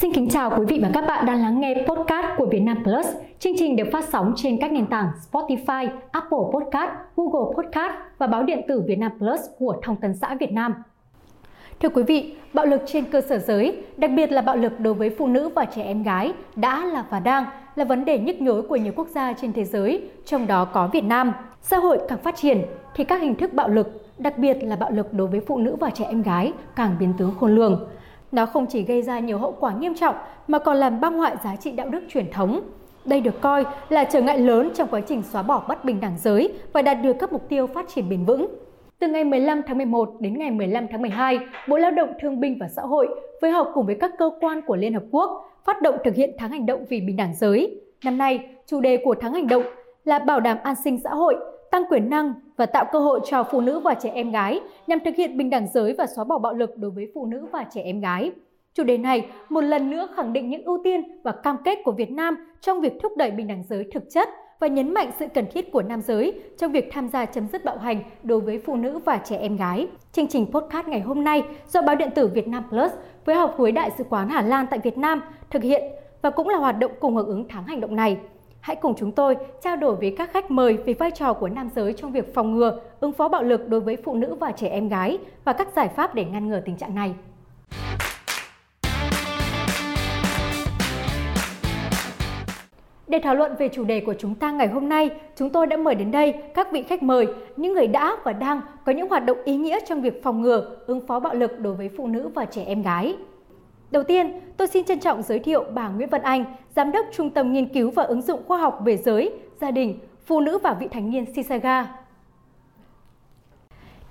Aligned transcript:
Xin 0.00 0.12
kính 0.12 0.28
chào 0.28 0.50
quý 0.58 0.64
vị 0.68 0.78
và 0.82 0.90
các 0.94 1.04
bạn 1.06 1.26
đang 1.26 1.42
lắng 1.42 1.60
nghe 1.60 1.74
podcast 1.74 2.26
của 2.36 2.46
Vietnam 2.46 2.82
Plus. 2.84 3.06
Chương 3.38 3.52
trình 3.58 3.76
được 3.76 3.88
phát 3.92 4.04
sóng 4.04 4.32
trên 4.36 4.58
các 4.60 4.72
nền 4.72 4.86
tảng 4.86 5.08
Spotify, 5.32 5.88
Apple 6.10 6.38
Podcast, 6.52 6.90
Google 7.16 7.54
Podcast 7.56 7.92
và 8.18 8.26
báo 8.26 8.42
điện 8.42 8.60
tử 8.68 8.82
Vietnam 8.86 9.12
Plus 9.18 9.40
của 9.58 9.76
Thông 9.82 9.96
tấn 9.96 10.14
xã 10.14 10.34
Việt 10.34 10.52
Nam. 10.52 10.74
Thưa 11.80 11.88
quý 11.88 12.02
vị, 12.02 12.34
bạo 12.54 12.66
lực 12.66 12.82
trên 12.86 13.04
cơ 13.04 13.20
sở 13.20 13.38
giới, 13.38 13.82
đặc 13.96 14.10
biệt 14.16 14.32
là 14.32 14.42
bạo 14.42 14.56
lực 14.56 14.80
đối 14.80 14.94
với 14.94 15.10
phụ 15.10 15.26
nữ 15.26 15.48
và 15.48 15.64
trẻ 15.64 15.82
em 15.82 16.02
gái 16.02 16.32
đã 16.56 16.84
là 16.84 17.04
và 17.10 17.20
đang 17.20 17.44
là 17.74 17.84
vấn 17.84 18.04
đề 18.04 18.18
nhức 18.18 18.40
nhối 18.40 18.62
của 18.62 18.76
nhiều 18.76 18.92
quốc 18.96 19.08
gia 19.08 19.32
trên 19.32 19.52
thế 19.52 19.64
giới, 19.64 20.10
trong 20.24 20.46
đó 20.46 20.64
có 20.64 20.88
Việt 20.92 21.04
Nam. 21.04 21.32
Xã 21.62 21.76
hội 21.76 21.98
càng 22.08 22.18
phát 22.18 22.36
triển 22.36 22.62
thì 22.94 23.04
các 23.04 23.20
hình 23.20 23.34
thức 23.34 23.52
bạo 23.52 23.68
lực, 23.68 24.06
đặc 24.18 24.38
biệt 24.38 24.56
là 24.62 24.76
bạo 24.76 24.90
lực 24.90 25.12
đối 25.12 25.26
với 25.26 25.40
phụ 25.40 25.58
nữ 25.58 25.76
và 25.80 25.90
trẻ 25.90 26.04
em 26.04 26.22
gái 26.22 26.52
càng 26.76 26.96
biến 27.00 27.12
tướng 27.18 27.34
khôn 27.40 27.54
lường. 27.54 27.88
Nó 28.32 28.46
không 28.46 28.66
chỉ 28.66 28.82
gây 28.82 29.02
ra 29.02 29.18
nhiều 29.18 29.38
hậu 29.38 29.56
quả 29.60 29.72
nghiêm 29.72 29.94
trọng 29.94 30.14
mà 30.48 30.58
còn 30.58 30.76
làm 30.76 31.00
băng 31.00 31.18
hoại 31.18 31.36
giá 31.44 31.56
trị 31.56 31.72
đạo 31.72 31.88
đức 31.88 32.00
truyền 32.08 32.30
thống. 32.30 32.60
Đây 33.04 33.20
được 33.20 33.40
coi 33.40 33.64
là 33.88 34.04
trở 34.04 34.20
ngại 34.20 34.38
lớn 34.38 34.70
trong 34.74 34.88
quá 34.88 35.00
trình 35.00 35.22
xóa 35.22 35.42
bỏ 35.42 35.64
bất 35.68 35.84
bình 35.84 36.00
đẳng 36.00 36.18
giới 36.18 36.52
và 36.72 36.82
đạt 36.82 36.98
được 37.02 37.16
các 37.18 37.32
mục 37.32 37.48
tiêu 37.48 37.66
phát 37.66 37.88
triển 37.88 38.08
bền 38.08 38.24
vững. 38.24 38.46
Từ 38.98 39.08
ngày 39.08 39.24
15 39.24 39.62
tháng 39.66 39.76
11 39.76 40.10
đến 40.20 40.38
ngày 40.38 40.50
15 40.50 40.86
tháng 40.90 41.02
12, 41.02 41.38
Bộ 41.68 41.76
Lao 41.76 41.90
động 41.90 42.12
Thương 42.20 42.40
binh 42.40 42.56
và 42.60 42.68
Xã 42.68 42.82
hội 42.82 43.08
phối 43.40 43.50
hợp 43.50 43.70
cùng 43.74 43.86
với 43.86 43.94
các 44.00 44.10
cơ 44.18 44.30
quan 44.40 44.60
của 44.66 44.76
Liên 44.76 44.94
Hợp 44.94 45.02
Quốc 45.10 45.50
phát 45.64 45.82
động 45.82 45.96
thực 46.04 46.14
hiện 46.14 46.30
tháng 46.38 46.50
hành 46.50 46.66
động 46.66 46.84
vì 46.88 47.00
bình 47.00 47.16
đẳng 47.16 47.34
giới. 47.34 47.80
Năm 48.04 48.18
nay, 48.18 48.40
chủ 48.66 48.80
đề 48.80 48.96
của 49.04 49.14
tháng 49.20 49.32
hành 49.32 49.48
động 49.48 49.62
là 50.04 50.18
bảo 50.18 50.40
đảm 50.40 50.58
an 50.62 50.74
sinh 50.84 50.98
xã 51.04 51.10
hội, 51.10 51.36
tăng 51.70 51.84
quyền 51.90 52.10
năng 52.10 52.34
và 52.56 52.66
tạo 52.66 52.84
cơ 52.92 52.98
hội 52.98 53.20
cho 53.24 53.44
phụ 53.44 53.60
nữ 53.60 53.80
và 53.80 53.94
trẻ 53.94 54.10
em 54.14 54.30
gái 54.30 54.60
nhằm 54.86 54.98
thực 55.04 55.14
hiện 55.14 55.36
bình 55.36 55.50
đẳng 55.50 55.68
giới 55.74 55.94
và 55.98 56.06
xóa 56.06 56.24
bỏ 56.24 56.38
bạo 56.38 56.54
lực 56.54 56.76
đối 56.76 56.90
với 56.90 57.10
phụ 57.14 57.26
nữ 57.26 57.46
và 57.52 57.64
trẻ 57.74 57.82
em 57.82 58.00
gái. 58.00 58.32
Chủ 58.74 58.84
đề 58.84 58.98
này 58.98 59.26
một 59.48 59.60
lần 59.60 59.90
nữa 59.90 60.08
khẳng 60.16 60.32
định 60.32 60.50
những 60.50 60.64
ưu 60.64 60.80
tiên 60.84 61.02
và 61.22 61.32
cam 61.32 61.56
kết 61.64 61.78
của 61.84 61.92
Việt 61.92 62.10
Nam 62.10 62.36
trong 62.60 62.80
việc 62.80 62.92
thúc 63.02 63.12
đẩy 63.16 63.30
bình 63.30 63.46
đẳng 63.46 63.64
giới 63.68 63.84
thực 63.92 64.10
chất 64.10 64.28
và 64.60 64.66
nhấn 64.66 64.94
mạnh 64.94 65.10
sự 65.18 65.26
cần 65.34 65.46
thiết 65.52 65.72
của 65.72 65.82
nam 65.82 66.02
giới 66.02 66.40
trong 66.58 66.72
việc 66.72 66.88
tham 66.92 67.08
gia 67.08 67.24
chấm 67.24 67.48
dứt 67.52 67.64
bạo 67.64 67.78
hành 67.78 68.02
đối 68.22 68.40
với 68.40 68.58
phụ 68.58 68.76
nữ 68.76 68.98
và 68.98 69.20
trẻ 69.24 69.36
em 69.36 69.56
gái. 69.56 69.86
Chương 70.12 70.26
trình 70.26 70.46
podcast 70.52 70.86
ngày 70.86 71.00
hôm 71.00 71.24
nay 71.24 71.42
do 71.68 71.82
báo 71.82 71.96
điện 71.96 72.10
tử 72.14 72.28
Việt 72.28 72.48
Nam 72.48 72.64
Plus 72.70 72.92
phối 73.26 73.34
hợp 73.34 73.54
với 73.58 73.72
Đại 73.72 73.90
sứ 73.98 74.04
quán 74.04 74.28
Hà 74.28 74.42
Lan 74.42 74.66
tại 74.70 74.80
Việt 74.82 74.98
Nam 74.98 75.20
thực 75.50 75.62
hiện 75.62 75.82
và 76.22 76.30
cũng 76.30 76.48
là 76.48 76.58
hoạt 76.58 76.78
động 76.78 76.92
cùng 77.00 77.16
hưởng 77.16 77.26
ứng 77.26 77.48
tháng 77.48 77.64
hành 77.64 77.80
động 77.80 77.96
này. 77.96 78.16
Hãy 78.68 78.76
cùng 78.76 78.94
chúng 78.96 79.12
tôi 79.12 79.36
trao 79.62 79.76
đổi 79.76 79.96
với 79.96 80.14
các 80.18 80.32
khách 80.32 80.50
mời 80.50 80.76
về 80.76 80.94
vai 80.94 81.10
trò 81.10 81.32
của 81.32 81.48
nam 81.48 81.70
giới 81.74 81.92
trong 81.92 82.12
việc 82.12 82.34
phòng 82.34 82.56
ngừa, 82.56 82.80
ứng 83.00 83.12
phó 83.12 83.28
bạo 83.28 83.42
lực 83.42 83.68
đối 83.68 83.80
với 83.80 83.96
phụ 84.04 84.14
nữ 84.14 84.34
và 84.34 84.52
trẻ 84.52 84.68
em 84.68 84.88
gái 84.88 85.18
và 85.44 85.52
các 85.52 85.68
giải 85.76 85.88
pháp 85.88 86.14
để 86.14 86.24
ngăn 86.24 86.48
ngừa 86.48 86.60
tình 86.60 86.76
trạng 86.76 86.94
này. 86.94 87.14
Để 93.06 93.20
thảo 93.22 93.34
luận 93.34 93.52
về 93.58 93.68
chủ 93.68 93.84
đề 93.84 94.00
của 94.00 94.14
chúng 94.18 94.34
ta 94.34 94.50
ngày 94.50 94.68
hôm 94.68 94.88
nay, 94.88 95.10
chúng 95.36 95.50
tôi 95.50 95.66
đã 95.66 95.76
mời 95.76 95.94
đến 95.94 96.10
đây 96.10 96.34
các 96.54 96.72
vị 96.72 96.82
khách 96.82 97.02
mời, 97.02 97.26
những 97.56 97.74
người 97.74 97.86
đã 97.86 98.16
và 98.24 98.32
đang 98.32 98.60
có 98.86 98.92
những 98.92 99.08
hoạt 99.08 99.24
động 99.24 99.38
ý 99.44 99.56
nghĩa 99.56 99.78
trong 99.88 100.00
việc 100.00 100.22
phòng 100.22 100.42
ngừa, 100.42 100.76
ứng 100.86 101.06
phó 101.06 101.20
bạo 101.20 101.34
lực 101.34 101.60
đối 101.60 101.74
với 101.74 101.90
phụ 101.96 102.06
nữ 102.06 102.30
và 102.34 102.44
trẻ 102.44 102.64
em 102.66 102.82
gái. 102.82 103.16
Đầu 103.90 104.02
tiên, 104.02 104.40
tôi 104.56 104.68
xin 104.68 104.84
trân 104.84 105.00
trọng 105.00 105.22
giới 105.22 105.38
thiệu 105.38 105.64
bà 105.74 105.88
Nguyễn 105.88 106.08
Văn 106.08 106.22
Anh, 106.22 106.44
Giám 106.76 106.92
đốc 106.92 107.06
Trung 107.12 107.30
tâm 107.30 107.52
Nghiên 107.52 107.68
cứu 107.68 107.90
và 107.90 108.02
Ứng 108.02 108.22
dụng 108.22 108.40
Khoa 108.48 108.58
học 108.58 108.80
về 108.84 108.96
giới, 108.96 109.32
gia 109.60 109.70
đình, 109.70 109.98
phụ 110.26 110.40
nữ 110.40 110.58
và 110.58 110.74
vị 110.74 110.88
thành 110.88 111.10
niên 111.10 111.34
Sisaga. 111.34 111.86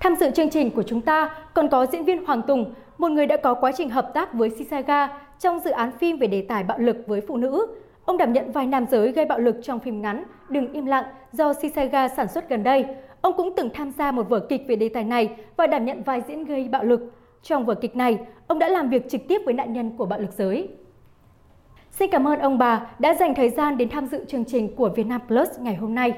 Tham 0.00 0.16
dự 0.16 0.30
chương 0.30 0.50
trình 0.50 0.70
của 0.70 0.82
chúng 0.82 1.00
ta 1.00 1.30
còn 1.54 1.68
có 1.68 1.86
diễn 1.86 2.04
viên 2.04 2.24
Hoàng 2.24 2.42
Tùng, 2.42 2.74
một 2.98 3.08
người 3.08 3.26
đã 3.26 3.36
có 3.36 3.54
quá 3.54 3.72
trình 3.76 3.90
hợp 3.90 4.10
tác 4.14 4.34
với 4.34 4.50
Sisaga 4.50 5.08
trong 5.40 5.60
dự 5.60 5.70
án 5.70 5.90
phim 5.98 6.18
về 6.18 6.26
đề 6.26 6.42
tài 6.48 6.64
bạo 6.64 6.78
lực 6.78 6.96
với 7.06 7.20
phụ 7.20 7.36
nữ. 7.36 7.66
Ông 8.04 8.16
đảm 8.16 8.32
nhận 8.32 8.52
vai 8.52 8.66
nam 8.66 8.86
giới 8.90 9.12
gây 9.12 9.24
bạo 9.24 9.38
lực 9.38 9.56
trong 9.62 9.80
phim 9.80 10.02
ngắn 10.02 10.24
Đừng 10.48 10.72
im 10.72 10.86
lặng 10.86 11.04
do 11.32 11.52
Sisaga 11.52 12.08
sản 12.08 12.28
xuất 12.28 12.48
gần 12.48 12.62
đây. 12.62 12.86
Ông 13.20 13.32
cũng 13.36 13.56
từng 13.56 13.70
tham 13.74 13.92
gia 13.98 14.12
một 14.12 14.28
vở 14.28 14.40
kịch 14.40 14.64
về 14.68 14.76
đề 14.76 14.88
tài 14.88 15.04
này 15.04 15.36
và 15.56 15.66
đảm 15.66 15.84
nhận 15.84 16.02
vai 16.02 16.22
diễn 16.28 16.44
gây 16.44 16.68
bạo 16.68 16.84
lực. 16.84 17.12
Trong 17.42 17.66
vở 17.66 17.74
kịch 17.74 17.96
này, 17.96 18.18
ông 18.46 18.58
đã 18.58 18.68
làm 18.68 18.88
việc 18.88 19.08
trực 19.10 19.20
tiếp 19.28 19.40
với 19.44 19.54
nạn 19.54 19.72
nhân 19.72 19.96
của 19.96 20.06
bạo 20.06 20.20
lực 20.20 20.32
giới. 20.32 20.68
Xin 21.90 22.10
cảm 22.10 22.28
ơn 22.28 22.38
ông 22.38 22.58
bà 22.58 22.86
đã 22.98 23.14
dành 23.14 23.34
thời 23.34 23.50
gian 23.50 23.76
đến 23.76 23.88
tham 23.88 24.06
dự 24.06 24.24
chương 24.24 24.44
trình 24.44 24.76
của 24.76 24.88
Vietnam 24.88 25.20
Plus 25.26 25.48
ngày 25.60 25.74
hôm 25.74 25.94
nay. 25.94 26.12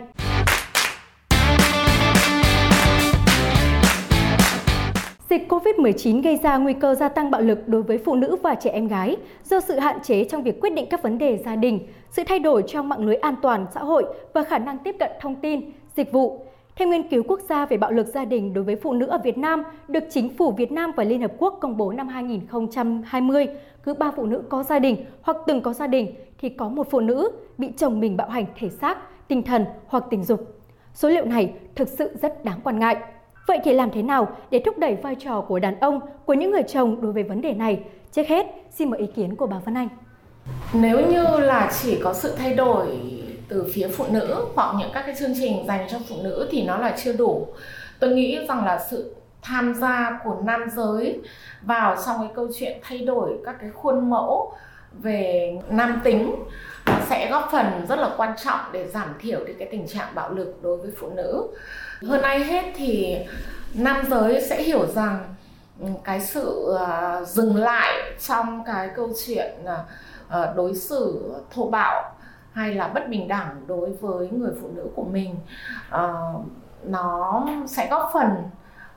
Dịch 5.30 5.42
COVID-19 5.48 6.22
gây 6.22 6.36
ra 6.36 6.56
nguy 6.56 6.72
cơ 6.72 6.94
gia 6.94 7.08
tăng 7.08 7.30
bạo 7.30 7.40
lực 7.40 7.68
đối 7.68 7.82
với 7.82 7.98
phụ 7.98 8.14
nữ 8.14 8.36
và 8.42 8.54
trẻ 8.54 8.70
em 8.70 8.88
gái 8.88 9.16
do 9.44 9.60
sự 9.60 9.78
hạn 9.78 10.02
chế 10.02 10.24
trong 10.24 10.42
việc 10.42 10.60
quyết 10.60 10.74
định 10.74 10.86
các 10.90 11.02
vấn 11.02 11.18
đề 11.18 11.36
gia 11.36 11.56
đình, 11.56 11.86
sự 12.10 12.22
thay 12.26 12.38
đổi 12.38 12.62
trong 12.66 12.88
mạng 12.88 13.04
lưới 13.04 13.16
an 13.16 13.34
toàn 13.42 13.66
xã 13.74 13.80
hội 13.80 14.04
và 14.32 14.42
khả 14.44 14.58
năng 14.58 14.78
tiếp 14.78 14.96
cận 14.98 15.10
thông 15.20 15.34
tin, 15.34 15.72
dịch 15.96 16.12
vụ, 16.12 16.46
theo 16.76 16.88
nghiên 16.88 17.08
cứu 17.08 17.22
quốc 17.28 17.40
gia 17.48 17.66
về 17.66 17.76
bạo 17.76 17.90
lực 17.90 18.06
gia 18.06 18.24
đình 18.24 18.54
đối 18.54 18.64
với 18.64 18.76
phụ 18.76 18.92
nữ 18.92 19.06
ở 19.06 19.18
Việt 19.24 19.38
Nam 19.38 19.62
được 19.88 20.04
Chính 20.10 20.36
phủ 20.36 20.52
Việt 20.52 20.72
Nam 20.72 20.92
và 20.96 21.04
Liên 21.04 21.22
Hợp 21.22 21.32
Quốc 21.38 21.58
công 21.60 21.76
bố 21.76 21.92
năm 21.92 22.08
2020, 22.08 23.46
cứ 23.82 23.94
3 23.94 24.10
phụ 24.16 24.26
nữ 24.26 24.42
có 24.48 24.62
gia 24.62 24.78
đình 24.78 25.04
hoặc 25.22 25.36
từng 25.46 25.60
có 25.60 25.72
gia 25.72 25.86
đình 25.86 26.14
thì 26.38 26.48
có 26.48 26.68
một 26.68 26.90
phụ 26.90 27.00
nữ 27.00 27.30
bị 27.58 27.72
chồng 27.76 28.00
mình 28.00 28.16
bạo 28.16 28.28
hành 28.28 28.46
thể 28.58 28.68
xác, 28.68 28.98
tinh 29.28 29.42
thần 29.42 29.64
hoặc 29.86 30.04
tình 30.10 30.24
dục. 30.24 30.60
Số 30.94 31.08
liệu 31.08 31.24
này 31.24 31.52
thực 31.74 31.88
sự 31.88 32.10
rất 32.22 32.44
đáng 32.44 32.60
quan 32.64 32.78
ngại. 32.78 32.96
Vậy 33.46 33.58
thì 33.64 33.72
làm 33.72 33.90
thế 33.90 34.02
nào 34.02 34.28
để 34.50 34.62
thúc 34.64 34.78
đẩy 34.78 34.96
vai 35.02 35.14
trò 35.14 35.40
của 35.40 35.58
đàn 35.58 35.80
ông, 35.80 36.00
của 36.26 36.34
những 36.34 36.50
người 36.50 36.62
chồng 36.62 37.00
đối 37.00 37.12
với 37.12 37.22
vấn 37.22 37.40
đề 37.40 37.52
này? 37.52 37.80
Trước 38.12 38.26
hết, 38.26 38.46
xin 38.70 38.90
mời 38.90 39.00
ý 39.00 39.06
kiến 39.06 39.36
của 39.36 39.46
bà 39.46 39.58
Vân 39.64 39.74
Anh. 39.74 39.88
Nếu 40.72 41.00
như 41.10 41.40
là 41.40 41.72
chỉ 41.82 42.00
có 42.04 42.14
sự 42.14 42.34
thay 42.38 42.54
đổi 42.54 42.86
từ 43.50 43.70
phía 43.74 43.88
phụ 43.88 44.04
nữ 44.10 44.46
hoặc 44.54 44.74
những 44.78 44.90
các 44.94 45.02
cái 45.06 45.14
chương 45.18 45.34
trình 45.40 45.66
dành 45.66 45.88
cho 45.90 45.98
phụ 46.08 46.16
nữ 46.22 46.48
thì 46.50 46.62
nó 46.62 46.78
là 46.78 46.96
chưa 47.04 47.12
đủ. 47.12 47.46
Tôi 47.98 48.10
nghĩ 48.10 48.38
rằng 48.48 48.64
là 48.64 48.86
sự 48.90 49.14
tham 49.42 49.74
gia 49.74 50.20
của 50.24 50.36
nam 50.44 50.64
giới 50.76 51.20
vào 51.62 51.96
trong 52.06 52.18
cái 52.20 52.30
câu 52.34 52.48
chuyện 52.58 52.78
thay 52.82 52.98
đổi 52.98 53.38
các 53.44 53.56
cái 53.60 53.70
khuôn 53.70 54.10
mẫu 54.10 54.52
về 54.92 55.52
nam 55.68 56.00
tính 56.04 56.34
sẽ 57.08 57.30
góp 57.30 57.48
phần 57.52 57.86
rất 57.88 57.98
là 57.98 58.10
quan 58.16 58.34
trọng 58.44 58.60
để 58.72 58.88
giảm 58.88 59.14
thiểu 59.20 59.44
đi 59.44 59.52
cái 59.58 59.68
tình 59.70 59.88
trạng 59.88 60.14
bạo 60.14 60.32
lực 60.32 60.58
đối 60.62 60.76
với 60.76 60.90
phụ 61.00 61.08
nữ. 61.16 61.48
Hơn 62.08 62.22
ai 62.22 62.44
hết 62.44 62.64
thì 62.76 63.16
nam 63.74 64.06
giới 64.10 64.42
sẽ 64.42 64.62
hiểu 64.62 64.86
rằng 64.86 65.34
ừ, 65.80 65.86
cái 66.04 66.20
sự 66.20 66.76
à, 66.80 67.20
dừng 67.24 67.56
lại 67.56 68.12
trong 68.28 68.64
cái 68.66 68.90
câu 68.96 69.10
chuyện 69.26 69.50
à, 69.66 69.78
à, 70.28 70.52
đối 70.56 70.74
xử 70.74 71.32
thô 71.50 71.70
bạo 71.70 72.12
hay 72.52 72.74
là 72.74 72.88
bất 72.88 73.08
bình 73.08 73.28
đẳng 73.28 73.64
đối 73.66 73.92
với 73.92 74.28
người 74.30 74.52
phụ 74.62 74.68
nữ 74.74 74.86
của 74.94 75.04
mình 75.04 75.34
uh, 75.94 76.44
nó 76.84 77.46
sẽ 77.66 77.88
góp 77.90 78.10
phần 78.14 78.28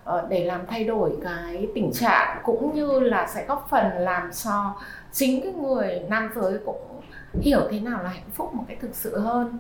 uh, 0.09 0.30
để 0.30 0.46
làm 0.46 0.62
thay 0.68 0.84
đổi 0.84 1.18
cái 1.24 1.68
tình 1.75 1.92
trạng 1.94 2.38
cũng 2.44 2.75
như 2.75 3.00
là 3.00 3.28
sẽ 3.28 3.46
góp 3.46 3.68
phần 3.69 3.86
làm 3.97 4.31
cho 4.44 4.75
chính 5.12 5.42
cái 5.42 5.53
người 5.53 6.02
nam 6.09 6.30
giới 6.36 6.59
cũng 6.66 7.02
hiểu 7.42 7.62
thế 7.72 7.80
nào 7.80 8.03
là 8.03 8.09
hạnh 8.09 8.30
phúc 8.34 8.53
một 8.53 8.63
cách 8.68 8.78
thực 8.81 8.96
sự 8.96 9.19
hơn. 9.19 9.58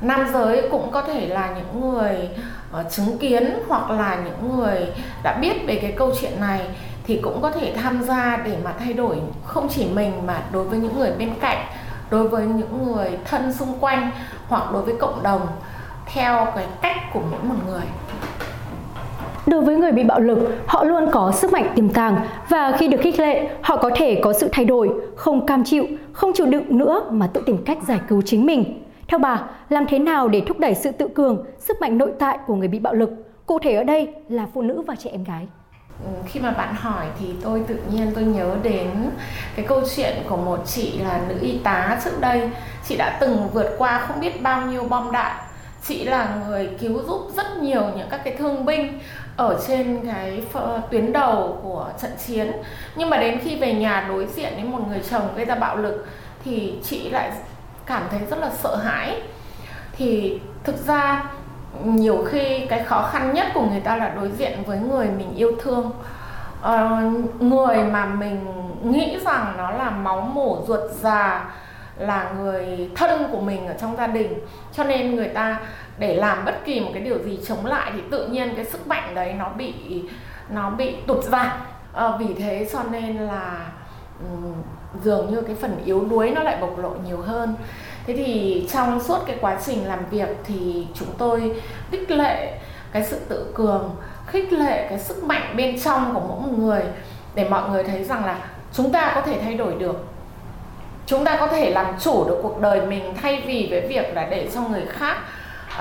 Nam 0.00 0.26
giới 0.32 0.68
cũng 0.70 0.90
có 0.92 1.02
thể 1.02 1.28
là 1.28 1.54
những 1.56 1.80
người 1.80 2.30
uh, 2.80 2.90
chứng 2.90 3.18
kiến 3.18 3.58
hoặc 3.68 3.90
là 3.90 4.24
những 4.24 4.56
người 4.56 4.92
đã 5.22 5.38
biết 5.42 5.66
về 5.66 5.78
cái 5.82 5.92
câu 5.96 6.12
chuyện 6.20 6.40
này 6.40 6.68
thì 7.06 7.20
cũng 7.22 7.42
có 7.42 7.50
thể 7.50 7.74
tham 7.76 8.02
gia 8.02 8.36
để 8.36 8.56
mà 8.64 8.74
thay 8.78 8.92
đổi 8.92 9.16
không 9.44 9.68
chỉ 9.68 9.88
mình 9.94 10.26
mà 10.26 10.42
đối 10.52 10.64
với 10.64 10.78
những 10.78 10.98
người 10.98 11.12
bên 11.18 11.34
cạnh 11.40 11.66
đối 12.12 12.28
với 12.28 12.46
những 12.46 12.86
người 12.86 13.10
thân 13.24 13.52
xung 13.52 13.78
quanh 13.80 14.10
hoặc 14.48 14.72
đối 14.72 14.82
với 14.82 14.94
cộng 14.98 15.22
đồng 15.22 15.40
theo 16.06 16.46
cái 16.54 16.66
cách 16.82 16.96
của 17.12 17.20
mỗi 17.30 17.40
một 17.42 17.54
người 17.66 17.82
Đối 19.46 19.64
với 19.64 19.76
người 19.76 19.92
bị 19.92 20.04
bạo 20.04 20.20
lực, 20.20 20.38
họ 20.66 20.84
luôn 20.84 21.08
có 21.12 21.32
sức 21.32 21.52
mạnh 21.52 21.72
tiềm 21.74 21.88
tàng 21.88 22.20
và 22.48 22.72
khi 22.78 22.88
được 22.88 23.00
khích 23.00 23.20
lệ, 23.20 23.50
họ 23.62 23.76
có 23.76 23.90
thể 23.94 24.20
có 24.22 24.32
sự 24.32 24.48
thay 24.52 24.64
đổi, 24.64 24.90
không 25.16 25.46
cam 25.46 25.64
chịu, 25.64 25.86
không 26.12 26.32
chịu 26.34 26.46
đựng 26.46 26.78
nữa 26.78 27.02
mà 27.10 27.26
tự 27.26 27.42
tìm 27.46 27.64
cách 27.64 27.78
giải 27.88 28.00
cứu 28.08 28.22
chính 28.22 28.46
mình. 28.46 28.82
Theo 29.08 29.18
bà, 29.18 29.42
làm 29.68 29.86
thế 29.86 29.98
nào 29.98 30.28
để 30.28 30.42
thúc 30.46 30.58
đẩy 30.58 30.74
sự 30.74 30.92
tự 30.92 31.08
cường, 31.08 31.44
sức 31.58 31.80
mạnh 31.80 31.98
nội 31.98 32.12
tại 32.18 32.38
của 32.46 32.54
người 32.54 32.68
bị 32.68 32.78
bạo 32.78 32.94
lực? 32.94 33.10
Cụ 33.46 33.58
thể 33.58 33.74
ở 33.74 33.84
đây 33.84 34.14
là 34.28 34.46
phụ 34.54 34.62
nữ 34.62 34.82
và 34.86 34.94
trẻ 34.94 35.10
em 35.10 35.24
gái. 35.24 35.46
Ừ, 36.04 36.10
khi 36.26 36.40
mà 36.40 36.50
bạn 36.50 36.74
hỏi 36.74 37.06
thì 37.20 37.34
tôi 37.42 37.62
tự 37.68 37.74
nhiên 37.90 38.12
tôi 38.14 38.24
nhớ 38.24 38.56
đến 38.62 39.10
cái 39.56 39.66
câu 39.68 39.82
chuyện 39.96 40.16
của 40.28 40.36
một 40.36 40.62
chị 40.66 40.98
là 40.98 41.20
nữ 41.28 41.38
y 41.40 41.58
tá 41.58 42.00
trước 42.04 42.20
đây. 42.20 42.50
Chị 42.88 42.96
đã 42.96 43.16
từng 43.20 43.48
vượt 43.52 43.74
qua 43.78 44.06
không 44.08 44.20
biết 44.20 44.42
bao 44.42 44.66
nhiêu 44.66 44.84
bom 44.84 45.12
đạn. 45.12 45.36
Chị 45.86 46.04
là 46.04 46.34
người 46.48 46.70
cứu 46.80 47.02
giúp 47.02 47.20
rất 47.36 47.46
nhiều 47.60 47.82
những 47.96 48.08
các 48.10 48.20
cái 48.24 48.36
thương 48.36 48.64
binh 48.64 48.98
ở 49.36 49.60
trên 49.66 50.00
cái 50.06 50.42
tuyến 50.90 51.12
đầu 51.12 51.58
của 51.62 51.88
trận 52.02 52.10
chiến. 52.26 52.52
Nhưng 52.96 53.10
mà 53.10 53.16
đến 53.16 53.40
khi 53.44 53.56
về 53.56 53.74
nhà 53.74 54.04
đối 54.08 54.26
diện 54.26 54.52
với 54.54 54.64
một 54.64 54.88
người 54.88 55.00
chồng 55.10 55.28
gây 55.36 55.44
ra 55.44 55.54
bạo 55.54 55.76
lực 55.76 56.06
thì 56.44 56.74
chị 56.84 57.10
lại 57.10 57.30
cảm 57.86 58.02
thấy 58.10 58.20
rất 58.30 58.38
là 58.38 58.50
sợ 58.50 58.76
hãi. 58.76 59.22
Thì 59.96 60.40
thực 60.64 60.86
ra 60.86 61.24
nhiều 61.84 62.24
khi 62.28 62.66
cái 62.66 62.84
khó 62.84 63.08
khăn 63.12 63.34
nhất 63.34 63.46
của 63.54 63.66
người 63.66 63.80
ta 63.80 63.96
là 63.96 64.08
đối 64.08 64.28
diện 64.30 64.58
với 64.66 64.78
người 64.78 65.06
mình 65.06 65.34
yêu 65.34 65.52
thương. 65.62 65.90
Uh, 66.60 67.42
người 67.42 67.84
mà 67.84 68.06
mình 68.06 68.46
nghĩ 68.82 69.18
rằng 69.24 69.54
nó 69.56 69.70
là 69.70 69.90
máu 69.90 70.20
mổ 70.20 70.64
ruột 70.66 70.90
già 70.90 71.50
là 71.98 72.32
người 72.38 72.90
thân 72.96 73.28
của 73.32 73.40
mình 73.40 73.66
ở 73.66 73.74
trong 73.80 73.96
gia 73.96 74.06
đình. 74.06 74.34
Cho 74.72 74.84
nên 74.84 75.16
người 75.16 75.28
ta 75.28 75.60
để 75.98 76.14
làm 76.14 76.44
bất 76.44 76.64
kỳ 76.64 76.80
một 76.80 76.90
cái 76.94 77.02
điều 77.02 77.18
gì 77.18 77.38
chống 77.46 77.66
lại 77.66 77.90
thì 77.94 78.00
tự 78.10 78.26
nhiên 78.26 78.52
cái 78.56 78.64
sức 78.64 78.86
mạnh 78.86 79.14
đấy 79.14 79.32
nó 79.38 79.48
bị 79.48 79.74
nó 80.50 80.70
bị 80.70 80.96
tụt 81.06 81.24
giảm. 81.24 81.50
À, 81.94 82.08
vì 82.18 82.34
thế 82.34 82.68
cho 82.72 82.82
nên 82.90 83.16
là 83.16 83.66
um, 84.20 84.52
dường 85.02 85.34
như 85.34 85.40
cái 85.40 85.56
phần 85.60 85.82
yếu 85.84 86.04
đuối 86.10 86.30
nó 86.30 86.42
lại 86.42 86.56
bộc 86.60 86.78
lộ 86.78 86.90
nhiều 87.06 87.20
hơn 87.20 87.54
thế 88.06 88.14
thì 88.14 88.66
trong 88.72 89.02
suốt 89.02 89.18
cái 89.26 89.36
quá 89.40 89.58
trình 89.66 89.86
làm 89.86 90.06
việc 90.10 90.28
thì 90.44 90.86
chúng 90.94 91.08
tôi 91.18 91.60
khích 91.90 92.10
lệ 92.10 92.52
cái 92.92 93.04
sự 93.04 93.18
tự 93.28 93.52
cường 93.54 93.96
khích 94.26 94.52
lệ 94.52 94.86
cái 94.88 94.98
sức 94.98 95.24
mạnh 95.24 95.54
bên 95.56 95.80
trong 95.80 96.14
của 96.14 96.20
mỗi 96.20 96.40
một 96.40 96.58
người 96.58 96.82
để 97.34 97.48
mọi 97.48 97.70
người 97.70 97.84
thấy 97.84 98.04
rằng 98.04 98.24
là 98.24 98.38
chúng 98.72 98.92
ta 98.92 99.12
có 99.14 99.20
thể 99.20 99.38
thay 99.42 99.54
đổi 99.54 99.74
được. 99.78 100.04
Chúng 101.06 101.24
ta 101.24 101.36
có 101.36 101.46
thể 101.46 101.70
làm 101.70 101.86
chủ 102.00 102.24
được 102.28 102.38
cuộc 102.42 102.60
đời 102.60 102.86
mình 102.86 103.14
thay 103.22 103.42
vì 103.46 103.68
với 103.70 103.80
việc 103.80 104.14
là 104.14 104.26
để 104.30 104.48
cho 104.54 104.60
người 104.60 104.86
khác 104.88 105.16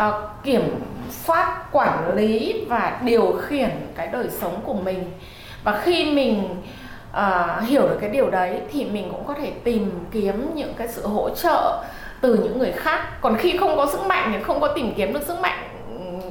uh, 0.08 0.14
kiểm 0.44 0.80
soát 1.26 1.72
quản 1.72 2.16
lý 2.16 2.66
và 2.70 3.02
điều 3.06 3.32
khiển 3.42 3.70
cái 3.96 4.08
đời 4.08 4.28
sống 4.40 4.62
của 4.66 4.74
mình. 4.74 5.12
Và 5.64 5.82
khi 5.84 6.12
mình 6.12 6.50
uh, 7.12 7.68
hiểu 7.68 7.82
được 7.82 7.98
cái 8.02 8.10
điều 8.10 8.30
đấy 8.30 8.62
thì 8.72 8.86
mình 8.86 9.10
cũng 9.12 9.24
có 9.28 9.34
thể 9.34 9.52
tìm 9.64 9.92
kiếm 10.12 10.52
những 10.56 10.74
cái 10.78 10.88
sự 10.88 11.08
hỗ 11.08 11.30
trợ 11.30 11.84
từ 12.22 12.36
những 12.36 12.60
người 12.60 12.72
khác. 12.72 13.22
Còn 13.22 13.38
khi 13.38 13.58
không 13.58 13.78
có 13.78 13.88
sức 13.92 14.06
mạnh 14.06 14.32
thì 14.34 14.44
không 14.44 14.62
có 14.62 14.68
tìm 14.68 14.94
kiếm 14.98 15.14
được 15.14 15.24
sức 15.28 15.40
mạnh 15.40 15.60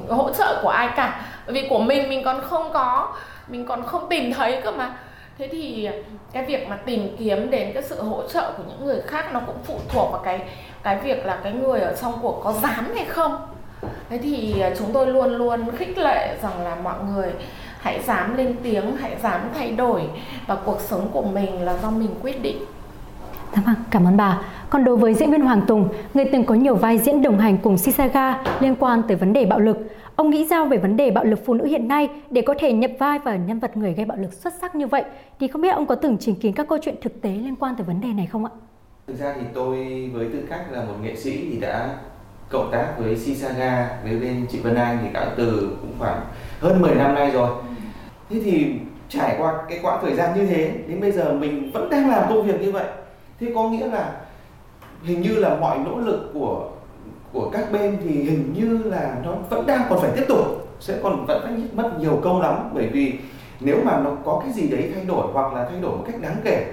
ừ, 0.07 0.15
hỗ 0.15 0.31
trợ 0.31 0.59
của 0.63 0.69
ai 0.69 0.89
cả. 0.95 1.21
Bởi 1.45 1.53
vì 1.53 1.67
của 1.69 1.79
mình 1.79 2.09
mình 2.09 2.23
còn 2.23 2.41
không 2.41 2.73
có 2.73 3.13
mình 3.47 3.65
còn 3.65 3.83
không 3.83 4.09
tìm 4.09 4.33
thấy 4.33 4.61
cơ 4.63 4.71
mà. 4.71 4.93
Thế 5.37 5.49
thì 5.51 5.89
cái 6.33 6.45
việc 6.45 6.69
mà 6.69 6.75
tìm 6.75 7.15
kiếm 7.19 7.51
đến 7.51 7.71
cái 7.73 7.83
sự 7.83 8.03
hỗ 8.03 8.27
trợ 8.27 8.53
của 8.57 8.63
những 8.67 8.85
người 8.85 9.01
khác 9.07 9.33
nó 9.33 9.39
cũng 9.39 9.57
phụ 9.63 9.79
thuộc 9.89 10.11
vào 10.11 10.21
cái 10.25 10.41
cái 10.83 10.97
việc 10.97 11.25
là 11.25 11.39
cái 11.43 11.53
người 11.53 11.79
ở 11.79 11.95
trong 12.01 12.13
cuộc 12.21 12.41
có 12.43 12.53
dám 12.53 12.91
hay 12.95 13.05
không. 13.05 13.47
Thế 14.09 14.17
thì 14.17 14.59
à, 14.59 14.71
chúng 14.79 14.93
tôi 14.93 15.07
luôn 15.07 15.35
luôn 15.35 15.77
khích 15.77 15.97
lệ 15.97 16.37
rằng 16.41 16.63
là 16.63 16.75
mọi 16.75 16.95
người 17.13 17.31
hãy 17.79 17.99
dám 18.07 18.37
lên 18.37 18.55
tiếng 18.63 18.97
hãy 18.97 19.15
dám 19.23 19.41
thay 19.55 19.71
đổi 19.71 20.01
và 20.47 20.55
cuộc 20.55 20.79
sống 20.81 21.09
của 21.13 21.21
mình 21.21 21.65
là 21.65 21.77
do 21.83 21.89
mình 21.89 22.15
quyết 22.21 22.41
định. 22.41 22.65
Dạ 23.55 23.61
vâng, 23.65 23.75
cảm 23.91 24.07
ơn 24.07 24.17
bà. 24.17 24.37
Còn 24.71 24.83
đối 24.83 24.97
với 24.97 25.13
diễn 25.13 25.31
viên 25.31 25.41
Hoàng 25.41 25.61
Tùng, 25.67 25.89
người 26.13 26.25
từng 26.31 26.45
có 26.45 26.55
nhiều 26.55 26.75
vai 26.75 26.97
diễn 26.97 27.21
đồng 27.21 27.39
hành 27.39 27.57
cùng 27.57 27.77
Sisaga 27.77 28.43
liên 28.59 28.75
quan 28.79 29.01
tới 29.07 29.17
vấn 29.17 29.33
đề 29.33 29.45
bạo 29.45 29.59
lực, 29.59 29.77
ông 30.15 30.29
nghĩ 30.29 30.47
sao 30.49 30.65
về 30.65 30.77
vấn 30.77 30.97
đề 30.97 31.11
bạo 31.11 31.23
lực 31.23 31.39
phụ 31.45 31.53
nữ 31.53 31.65
hiện 31.65 31.87
nay 31.87 32.09
để 32.29 32.41
có 32.41 32.53
thể 32.59 32.73
nhập 32.73 32.91
vai 32.99 33.19
vào 33.19 33.37
nhân 33.37 33.59
vật 33.59 33.77
người 33.77 33.93
gây 33.93 34.05
bạo 34.05 34.17
lực 34.17 34.33
xuất 34.33 34.53
sắc 34.61 34.75
như 34.75 34.87
vậy? 34.87 35.03
Thì 35.39 35.47
không 35.47 35.61
biết 35.61 35.69
ông 35.69 35.85
có 35.85 35.95
từng 35.95 36.17
chứng 36.17 36.35
kiến 36.35 36.53
các 36.53 36.67
câu 36.69 36.77
chuyện 36.81 36.95
thực 37.01 37.21
tế 37.21 37.29
liên 37.29 37.55
quan 37.55 37.75
tới 37.75 37.85
vấn 37.85 38.01
đề 38.01 38.07
này 38.07 38.25
không 38.31 38.45
ạ? 38.45 38.51
Thực 39.07 39.19
ra 39.19 39.33
thì 39.35 39.41
tôi 39.53 39.77
với 40.13 40.27
tư 40.33 40.39
cách 40.49 40.71
là 40.71 40.83
một 40.83 40.93
nghệ 41.03 41.15
sĩ 41.15 41.49
thì 41.51 41.59
đã 41.59 41.89
cộng 42.49 42.71
tác 42.71 42.87
với 42.99 43.17
Sisaga 43.17 43.89
với 44.03 44.19
bên 44.19 44.45
chị 44.49 44.59
Vân 44.59 44.75
Anh 44.75 44.97
thì 45.01 45.07
đã 45.13 45.31
từ 45.37 45.77
cũng 45.81 45.93
khoảng 45.99 46.21
hơn 46.59 46.81
10 46.81 46.95
năm 46.95 47.15
nay 47.15 47.31
rồi. 47.31 47.49
Thế 48.29 48.41
thì 48.45 48.75
trải 49.09 49.35
qua 49.39 49.53
cái 49.69 49.79
quãng 49.83 49.99
thời 50.01 50.15
gian 50.15 50.39
như 50.39 50.45
thế 50.45 50.71
đến 50.87 51.01
bây 51.01 51.11
giờ 51.11 51.33
mình 51.33 51.71
vẫn 51.73 51.89
đang 51.89 52.09
làm 52.09 52.29
công 52.29 52.47
việc 52.47 52.61
như 52.61 52.71
vậy 52.71 52.85
thế 53.41 53.51
có 53.55 53.69
nghĩa 53.69 53.87
là 53.87 54.11
hình 55.03 55.21
như 55.21 55.35
là 55.35 55.55
mọi 55.55 55.77
nỗ 55.77 55.97
lực 55.97 56.31
của 56.33 56.69
của 57.33 57.49
các 57.49 57.71
bên 57.71 57.97
thì 58.03 58.23
hình 58.23 58.53
như 58.57 58.77
là 58.77 59.15
nó 59.25 59.33
vẫn 59.49 59.65
đang 59.65 59.81
còn 59.89 60.01
phải 60.01 60.11
tiếp 60.15 60.25
tục, 60.27 60.67
sẽ 60.79 60.99
còn 61.03 61.25
vẫn 61.25 61.41
phải 61.43 61.53
mất 61.73 61.99
nhiều 61.99 62.19
công 62.23 62.41
lắm. 62.41 62.69
Bởi 62.73 62.87
vì 62.87 63.13
nếu 63.59 63.77
mà 63.83 63.99
nó 63.99 64.11
có 64.25 64.41
cái 64.43 64.53
gì 64.53 64.67
đấy 64.69 64.91
thay 64.95 65.05
đổi 65.05 65.27
hoặc 65.33 65.53
là 65.53 65.67
thay 65.69 65.81
đổi 65.81 65.91
một 65.91 66.03
cách 66.05 66.21
đáng 66.21 66.35
kể, 66.43 66.65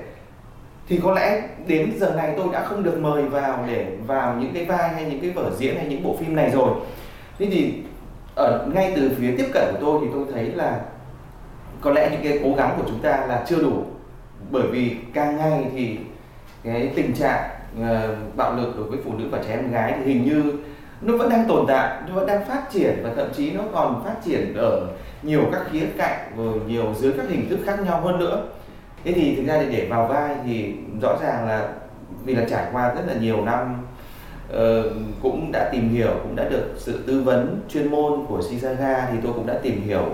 thì 0.88 1.00
có 1.02 1.12
lẽ 1.12 1.42
đến 1.66 1.92
giờ 1.98 2.14
này 2.16 2.34
tôi 2.36 2.46
đã 2.52 2.64
không 2.64 2.82
được 2.82 2.98
mời 3.00 3.22
vào 3.22 3.64
để 3.66 3.86
vào 4.06 4.36
những 4.36 4.54
cái 4.54 4.64
vai 4.64 4.88
hay 4.88 5.04
những 5.04 5.20
cái 5.20 5.30
vở 5.30 5.50
diễn 5.56 5.76
hay 5.76 5.86
những 5.86 6.04
bộ 6.04 6.16
phim 6.20 6.36
này 6.36 6.50
rồi. 6.50 6.70
Thế 7.38 7.46
thì 7.50 7.74
ở 8.36 8.66
ngay 8.74 8.92
từ 8.96 9.10
phía 9.18 9.34
tiếp 9.38 9.46
cận 9.52 9.64
của 9.72 9.78
tôi 9.80 9.98
thì 10.02 10.06
tôi 10.12 10.24
thấy 10.32 10.44
là 10.44 10.80
có 11.80 11.90
lẽ 11.90 12.08
những 12.12 12.22
cái 12.22 12.40
cố 12.44 12.54
gắng 12.56 12.74
của 12.76 12.84
chúng 12.86 12.98
ta 12.98 13.26
là 13.26 13.44
chưa 13.48 13.62
đủ. 13.62 13.82
Bởi 14.50 14.66
vì 14.66 14.96
càng 15.14 15.36
ngày 15.36 15.64
thì 15.72 15.98
cái 16.64 16.92
tình 16.94 17.14
trạng 17.14 17.50
Ờ, 17.82 18.16
bạo 18.36 18.56
lực 18.56 18.76
đối 18.76 18.86
với 18.86 18.98
phụ 19.04 19.12
nữ 19.18 19.24
và 19.30 19.38
trẻ 19.46 19.50
em 19.50 19.70
gái 19.70 19.94
thì 20.04 20.12
hình 20.12 20.24
như 20.24 20.52
nó 21.00 21.16
vẫn 21.16 21.28
đang 21.28 21.48
tồn 21.48 21.64
tại 21.68 22.02
nó 22.08 22.14
vẫn 22.14 22.26
đang 22.26 22.44
phát 22.44 22.62
triển 22.72 23.00
và 23.02 23.10
thậm 23.16 23.28
chí 23.36 23.50
nó 23.50 23.62
còn 23.72 24.02
phát 24.04 24.14
triển 24.24 24.54
ở 24.56 24.86
nhiều 25.22 25.40
các 25.52 25.62
khía 25.72 25.86
cạnh 25.98 26.32
rồi 26.36 26.60
nhiều 26.68 26.94
dưới 26.98 27.12
các 27.12 27.26
hình 27.28 27.48
thức 27.48 27.58
khác 27.66 27.80
nhau 27.84 28.00
hơn 28.00 28.18
nữa. 28.18 28.42
Thế 29.04 29.12
thì 29.12 29.36
thực 29.36 29.46
ra 29.46 29.62
để 29.70 29.86
vào 29.90 30.06
vai 30.06 30.36
thì 30.46 30.74
rõ 31.02 31.16
ràng 31.22 31.46
là 31.48 31.68
vì 32.24 32.34
là 32.34 32.44
trải 32.50 32.66
qua 32.72 32.94
rất 32.94 33.02
là 33.06 33.14
nhiều 33.20 33.44
năm 33.44 33.76
uh, 34.52 34.58
cũng 35.22 35.52
đã 35.52 35.68
tìm 35.72 35.88
hiểu 35.88 36.12
cũng 36.22 36.36
đã 36.36 36.48
được 36.48 36.64
sự 36.76 37.04
tư 37.06 37.22
vấn 37.22 37.60
chuyên 37.68 37.90
môn 37.90 38.24
của 38.28 38.40
Shizaga 38.40 39.00
thì 39.12 39.18
tôi 39.22 39.32
cũng 39.32 39.46
đã 39.46 39.54
tìm 39.62 39.82
hiểu 39.82 40.04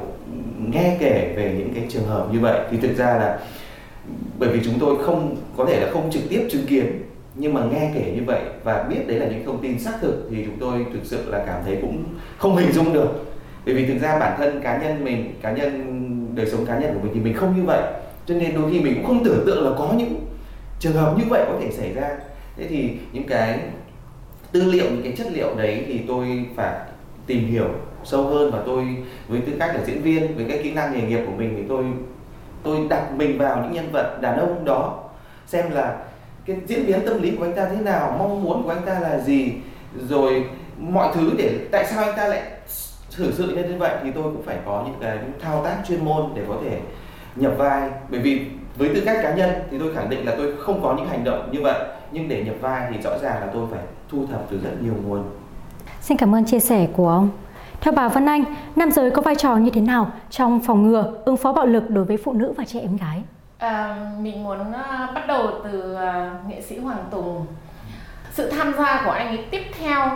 nghe 0.58 0.96
kể 1.00 1.34
về 1.37 1.55
những 1.58 1.75
cái 1.75 1.84
trường 1.88 2.06
hợp 2.06 2.26
như 2.32 2.40
vậy. 2.40 2.61
Thì 2.70 2.76
thực 2.76 2.96
ra 2.96 3.06
là 3.06 3.38
bởi 4.38 4.49
vì 4.49 4.61
chúng 4.64 4.75
tôi 4.81 5.05
không 5.05 5.37
có 5.56 5.64
thể 5.64 5.81
là 5.81 5.90
không 5.93 6.11
trực 6.11 6.22
tiếp 6.28 6.49
chứng 6.50 6.66
kiến 6.66 7.02
nhưng 7.35 7.55
mà 7.55 7.61
nghe 7.65 7.91
kể 7.95 8.13
như 8.17 8.23
vậy 8.27 8.41
và 8.65 8.83
biết 8.83 9.09
đấy 9.09 9.19
là 9.19 9.27
những 9.27 9.45
thông 9.45 9.63
tin 9.63 9.79
xác 9.79 9.93
thực 10.01 10.29
thì 10.31 10.45
chúng 10.45 10.57
tôi 10.61 10.87
thực 10.93 11.01
sự 11.05 11.31
là 11.31 11.45
cảm 11.47 11.63
thấy 11.65 11.79
cũng 11.81 12.05
không 12.39 12.57
hình 12.57 12.73
dung 12.73 12.93
được. 12.93 13.09
Bởi 13.67 13.75
vì 13.75 13.87
thực 13.87 13.99
ra 13.99 14.19
bản 14.19 14.35
thân 14.39 14.61
cá 14.61 14.83
nhân 14.83 15.05
mình, 15.05 15.35
cá 15.43 15.53
nhân, 15.53 15.97
đời 16.35 16.47
sống 16.47 16.67
cá 16.67 16.79
nhân 16.79 16.95
của 16.95 17.01
mình 17.03 17.13
thì 17.15 17.21
mình 17.21 17.35
không 17.35 17.57
như 17.57 17.63
vậy. 17.63 17.83
Cho 18.27 18.35
nên 18.35 18.55
đôi 18.55 18.71
khi 18.73 18.81
mình 18.81 18.95
cũng 18.95 19.07
không 19.07 19.25
tưởng 19.25 19.43
tượng 19.47 19.65
là 19.65 19.71
có 19.79 19.93
những 19.97 20.27
trường 20.81 20.93
hợp 20.93 21.15
như 21.19 21.25
vậy 21.29 21.45
có 21.49 21.59
thể 21.61 21.71
xảy 21.71 21.93
ra. 21.95 22.11
Thế 22.57 22.67
thì 22.69 22.91
những 23.13 23.27
cái 23.27 23.61
tư 24.53 24.63
liệu, 24.63 24.85
những 24.91 25.03
cái 25.03 25.13
chất 25.17 25.27
liệu 25.33 25.55
đấy 25.57 25.85
thì 25.87 26.01
tôi 26.09 26.47
phải 26.57 26.79
tìm 27.27 27.47
hiểu 27.47 27.69
sâu 28.05 28.25
hơn 28.25 28.51
và 28.51 28.63
tôi, 28.67 28.87
với 29.29 29.41
tư 29.41 29.53
cách 29.59 29.75
là 29.75 29.85
diễn 29.85 30.03
viên, 30.03 30.37
với 30.37 30.45
cái 30.49 30.61
kỹ 30.63 30.73
năng 30.73 30.93
nghề 30.93 31.03
nghiệp 31.03 31.21
của 31.27 31.33
mình 31.33 31.55
thì 31.57 31.63
tôi 31.69 31.85
tôi 32.63 32.79
đặt 32.89 33.13
mình 33.17 33.39
vào 33.39 33.63
những 33.63 33.73
nhân 33.73 33.93
vật 33.93 34.19
đàn 34.21 34.39
ông 34.39 34.65
đó, 34.65 35.05
xem 35.47 35.71
là 35.71 35.97
cái 36.46 36.56
diễn 36.67 36.87
biến 36.87 37.00
tâm 37.06 37.23
lý 37.23 37.37
của 37.37 37.44
anh 37.44 37.55
ta 37.56 37.69
thế 37.69 37.82
nào 37.82 38.17
mong 38.19 38.44
muốn 38.44 38.62
của 38.62 38.70
anh 38.70 38.82
ta 38.87 39.00
là 39.00 39.19
gì 39.19 39.52
rồi 40.08 40.44
mọi 40.79 41.14
thứ 41.14 41.31
để 41.38 41.58
tại 41.70 41.87
sao 41.87 42.05
anh 42.05 42.17
ta 42.17 42.29
lại 42.29 42.43
thử 43.17 43.32
sự 43.32 43.56
như 43.56 43.76
vậy 43.79 43.96
thì 44.02 44.11
tôi 44.14 44.23
cũng 44.23 44.43
phải 44.43 44.56
có 44.67 44.85
những 44.87 44.96
cái 45.00 45.19
thao 45.41 45.64
tác 45.64 45.76
chuyên 45.88 46.05
môn 46.05 46.25
để 46.35 46.43
có 46.49 46.58
thể 46.64 46.81
nhập 47.37 47.52
vai 47.58 47.90
bởi 48.09 48.21
vì 48.21 48.47
với 48.76 48.88
tư 48.95 49.02
cách 49.04 49.19
cá 49.23 49.35
nhân 49.35 49.50
thì 49.71 49.78
tôi 49.78 49.95
khẳng 49.95 50.11
định 50.11 50.26
là 50.26 50.35
tôi 50.37 50.57
không 50.57 50.83
có 50.83 50.95
những 50.97 51.09
hành 51.09 51.25
động 51.25 51.49
như 51.52 51.62
vậy 51.62 51.85
nhưng 52.12 52.28
để 52.28 52.45
nhập 52.45 52.57
vai 52.61 52.90
thì 52.92 53.00
rõ 53.00 53.19
ràng 53.19 53.40
là 53.40 53.47
tôi 53.52 53.66
phải 53.71 53.83
thu 54.09 54.26
thập 54.26 54.47
từ 54.50 54.61
rất 54.64 54.83
nhiều 54.83 54.95
nguồn 55.07 55.25
Xin 56.00 56.16
cảm 56.16 56.35
ơn 56.35 56.45
chia 56.45 56.61
sẻ 56.61 56.87
của 56.92 57.09
ông. 57.09 57.28
Theo 57.80 57.95
bà 57.97 58.09
Vân 58.09 58.26
Anh, 58.26 58.45
nam 58.76 58.90
giới 58.90 59.11
có 59.11 59.23
vai 59.23 59.35
trò 59.37 59.57
như 59.57 59.71
thế 59.71 59.80
nào 59.80 60.12
trong 60.30 60.61
phòng 60.61 60.83
ngừa, 60.83 61.12
ứng 61.25 61.37
phó 61.37 61.52
bạo 61.52 61.66
lực 61.66 61.90
đối 61.90 62.04
với 62.04 62.16
phụ 62.16 62.33
nữ 62.33 62.52
và 62.57 62.64
trẻ 62.64 62.80
em 62.80 62.97
gái? 62.97 63.23
À, 63.58 63.96
mình 64.18 64.44
muốn 64.44 64.61
uh, 64.61 65.14
bắt 65.14 65.26
đầu 65.26 65.50
từ 65.64 65.94
uh, 65.94 66.50
nghệ 66.50 66.61
sĩ 66.61 66.78
Hoàng 66.78 67.04
Tùng. 67.11 67.46
Sự 68.32 68.50
tham 68.50 68.75
gia 68.78 69.02
của 69.04 69.11
anh 69.11 69.26
ấy 69.26 69.44
tiếp 69.50 69.62
theo 69.80 70.06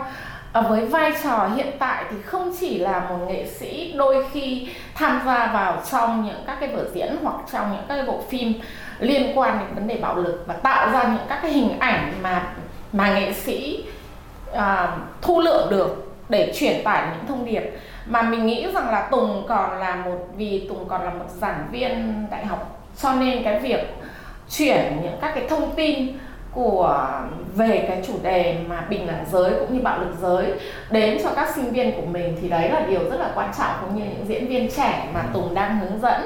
uh, 0.59 0.69
với 0.69 0.85
vai 0.85 1.11
trò 1.23 1.49
hiện 1.55 1.71
tại 1.79 2.03
thì 2.09 2.21
không 2.21 2.53
chỉ 2.59 2.77
là 2.77 2.99
một 3.09 3.17
nghệ 3.27 3.47
sĩ 3.47 3.93
đôi 3.97 4.25
khi 4.31 4.69
tham 4.95 5.21
gia 5.25 5.47
vào 5.47 5.81
trong 5.91 6.25
những 6.25 6.43
các 6.47 6.57
cái 6.59 6.69
vở 6.75 6.85
diễn 6.93 7.15
hoặc 7.23 7.35
trong 7.51 7.71
những 7.71 7.83
các 7.87 7.95
cái 7.95 8.05
bộ 8.05 8.21
phim 8.29 8.53
liên 8.99 9.39
quan 9.39 9.59
đến 9.59 9.75
vấn 9.75 9.87
đề 9.87 9.97
bạo 9.97 10.15
lực 10.15 10.43
và 10.47 10.53
tạo 10.53 10.91
ra 10.91 11.03
những 11.03 11.27
các 11.29 11.39
cái 11.41 11.51
hình 11.51 11.79
ảnh 11.79 12.13
mà 12.21 12.53
mà 12.93 13.13
nghệ 13.13 13.33
sĩ 13.33 13.85
à, 14.53 14.97
thu 15.21 15.41
lượng 15.41 15.69
được 15.69 16.13
để 16.29 16.53
truyền 16.55 16.83
tải 16.83 17.07
những 17.11 17.27
thông 17.27 17.45
điệp 17.45 17.63
mà 18.05 18.21
mình 18.21 18.45
nghĩ 18.45 18.67
rằng 18.73 18.89
là 18.89 19.07
Tùng 19.11 19.45
còn 19.47 19.79
là 19.79 19.95
một 19.95 20.27
vì 20.35 20.67
Tùng 20.69 20.87
còn 20.87 21.03
là 21.03 21.09
một 21.09 21.25
giảng 21.29 21.67
viên 21.71 22.25
đại 22.31 22.45
học 22.45 22.78
cho 23.01 23.13
nên 23.13 23.43
cái 23.43 23.59
việc 23.59 23.95
chuyển 24.49 24.99
những 25.03 25.17
các 25.21 25.31
cái 25.35 25.43
thông 25.49 25.75
tin 25.75 26.17
của 26.53 27.09
về 27.55 27.85
cái 27.87 28.03
chủ 28.07 28.13
đề 28.23 28.57
mà 28.67 28.81
bình 28.89 29.07
đẳng 29.07 29.25
giới 29.31 29.53
cũng 29.59 29.77
như 29.77 29.83
bạo 29.83 29.99
lực 29.99 30.15
giới 30.21 30.53
đến 30.91 31.17
cho 31.23 31.29
các 31.35 31.49
sinh 31.55 31.71
viên 31.71 31.91
của 31.91 32.07
mình 32.11 32.37
thì 32.41 32.49
đấy 32.49 32.69
là 32.69 32.79
điều 32.89 33.09
rất 33.09 33.19
là 33.19 33.31
quan 33.35 33.51
trọng 33.57 33.71
cũng 33.81 33.95
như 33.95 34.03
những 34.03 34.25
diễn 34.27 34.47
viên 34.47 34.71
trẻ 34.71 35.07
mà 35.13 35.23
Tùng 35.33 35.53
đang 35.53 35.79
hướng 35.79 35.99
dẫn. 36.01 36.21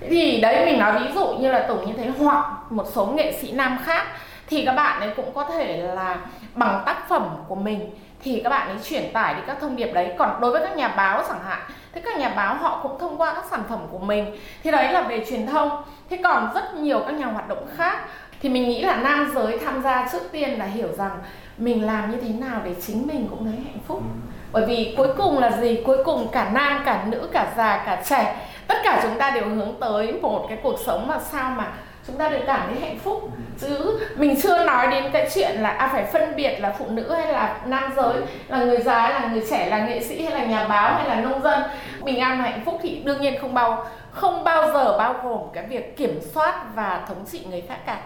Thế 0.00 0.08
thì 0.10 0.40
đấy 0.40 0.66
mình 0.66 0.78
nói 0.78 1.00
ví 1.00 1.12
dụ 1.14 1.26
như 1.26 1.52
là 1.52 1.66
Tùng 1.68 1.86
như 1.86 1.92
thế 1.96 2.10
hoặc 2.18 2.46
một 2.70 2.86
số 2.92 3.06
nghệ 3.06 3.38
sĩ 3.40 3.52
nam 3.52 3.78
khác 3.84 4.06
thì 4.48 4.64
các 4.64 4.72
bạn 4.72 5.00
ấy 5.00 5.10
cũng 5.16 5.34
có 5.34 5.44
thể 5.44 5.76
là 5.76 6.16
bằng 6.54 6.82
tác 6.86 7.08
phẩm 7.08 7.28
của 7.48 7.54
mình 7.54 7.90
thì 8.22 8.40
các 8.44 8.50
bạn 8.50 8.68
ấy 8.68 8.78
truyền 8.84 9.12
tải 9.12 9.34
đi 9.34 9.40
các 9.46 9.56
thông 9.60 9.76
điệp 9.76 9.92
đấy. 9.92 10.14
Còn 10.18 10.40
đối 10.40 10.50
với 10.52 10.60
các 10.64 10.76
nhà 10.76 10.88
báo 10.88 11.22
chẳng 11.28 11.44
hạn 11.46 11.60
thì 11.92 12.00
các 12.04 12.16
nhà 12.16 12.28
báo 12.36 12.54
họ 12.54 12.80
cũng 12.82 12.98
thông 12.98 13.20
qua 13.20 13.34
các 13.34 13.44
sản 13.50 13.62
phẩm 13.68 13.80
của 13.90 13.98
mình. 13.98 14.36
Thì 14.62 14.70
đấy 14.70 14.92
là 14.92 15.02
về 15.02 15.24
truyền 15.30 15.46
thông. 15.46 15.82
Thế 16.10 16.18
còn 16.24 16.50
rất 16.54 16.74
nhiều 16.74 17.00
các 17.06 17.12
nhà 17.12 17.26
hoạt 17.26 17.48
động 17.48 17.66
khác 17.76 17.98
thì 18.40 18.48
mình 18.48 18.68
nghĩ 18.68 18.82
là 18.82 18.96
nam 18.96 19.32
giới 19.34 19.58
tham 19.58 19.82
gia 19.82 20.08
trước 20.12 20.22
tiên 20.32 20.58
là 20.58 20.64
hiểu 20.64 20.88
rằng 20.98 21.18
mình 21.58 21.86
làm 21.86 22.10
như 22.10 22.16
thế 22.20 22.28
nào 22.28 22.60
để 22.64 22.74
chính 22.86 23.06
mình 23.06 23.26
cũng 23.30 23.44
thấy 23.44 23.54
hạnh 23.64 23.78
phúc. 23.86 23.98
Ừ. 23.98 24.30
bởi 24.52 24.66
vì 24.66 24.94
cuối 24.96 25.08
cùng 25.16 25.38
là 25.38 25.50
gì? 25.50 25.82
Cuối 25.86 26.04
cùng 26.04 26.28
cả 26.32 26.50
nam 26.52 26.82
cả 26.84 27.04
nữ 27.06 27.28
cả 27.32 27.52
già 27.56 27.82
cả 27.86 28.02
trẻ 28.08 28.36
tất 28.66 28.76
cả 28.84 29.00
chúng 29.02 29.18
ta 29.18 29.30
đều 29.30 29.48
hướng 29.48 29.74
tới 29.80 30.12
một 30.12 30.46
cái 30.48 30.58
cuộc 30.62 30.78
sống 30.86 31.08
mà 31.08 31.18
sao 31.18 31.50
mà 31.50 31.72
chúng 32.06 32.16
ta 32.16 32.28
đều 32.28 32.40
cảm 32.46 32.68
thấy 32.68 32.80
hạnh 32.80 32.98
phúc. 32.98 33.30
Chứ 33.58 34.00
mình 34.16 34.34
chưa 34.42 34.64
nói 34.64 34.86
đến 34.90 35.04
cái 35.12 35.28
chuyện 35.34 35.56
là 35.56 35.68
à, 35.68 35.88
phải 35.92 36.04
phân 36.04 36.36
biệt 36.36 36.58
là 36.60 36.74
phụ 36.78 36.86
nữ 36.90 37.12
hay 37.12 37.32
là 37.32 37.60
nam 37.66 37.92
giới 37.96 38.14
là 38.48 38.64
người 38.64 38.82
già 38.82 39.08
là 39.08 39.28
người 39.32 39.42
trẻ 39.50 39.70
là 39.70 39.86
nghệ 39.86 40.00
sĩ 40.00 40.22
hay 40.22 40.34
là 40.34 40.46
nhà 40.46 40.68
báo 40.68 40.94
hay 40.94 41.08
là 41.08 41.20
nông 41.20 41.42
dân. 41.42 41.62
Bình 42.04 42.18
an 42.18 42.38
và 42.38 42.44
hạnh 42.44 42.62
phúc 42.64 42.78
thì 42.82 43.02
đương 43.04 43.20
nhiên 43.20 43.34
không 43.40 43.54
bao 43.54 43.84
không 44.10 44.44
bao 44.44 44.72
giờ 44.72 44.98
bao 44.98 45.14
gồm 45.24 45.40
cái 45.52 45.66
việc 45.66 45.96
kiểm 45.96 46.20
soát 46.20 46.64
và 46.74 47.04
thống 47.08 47.24
trị 47.26 47.46
người 47.50 47.60
khác 47.60 47.78
cả. 47.86 48.00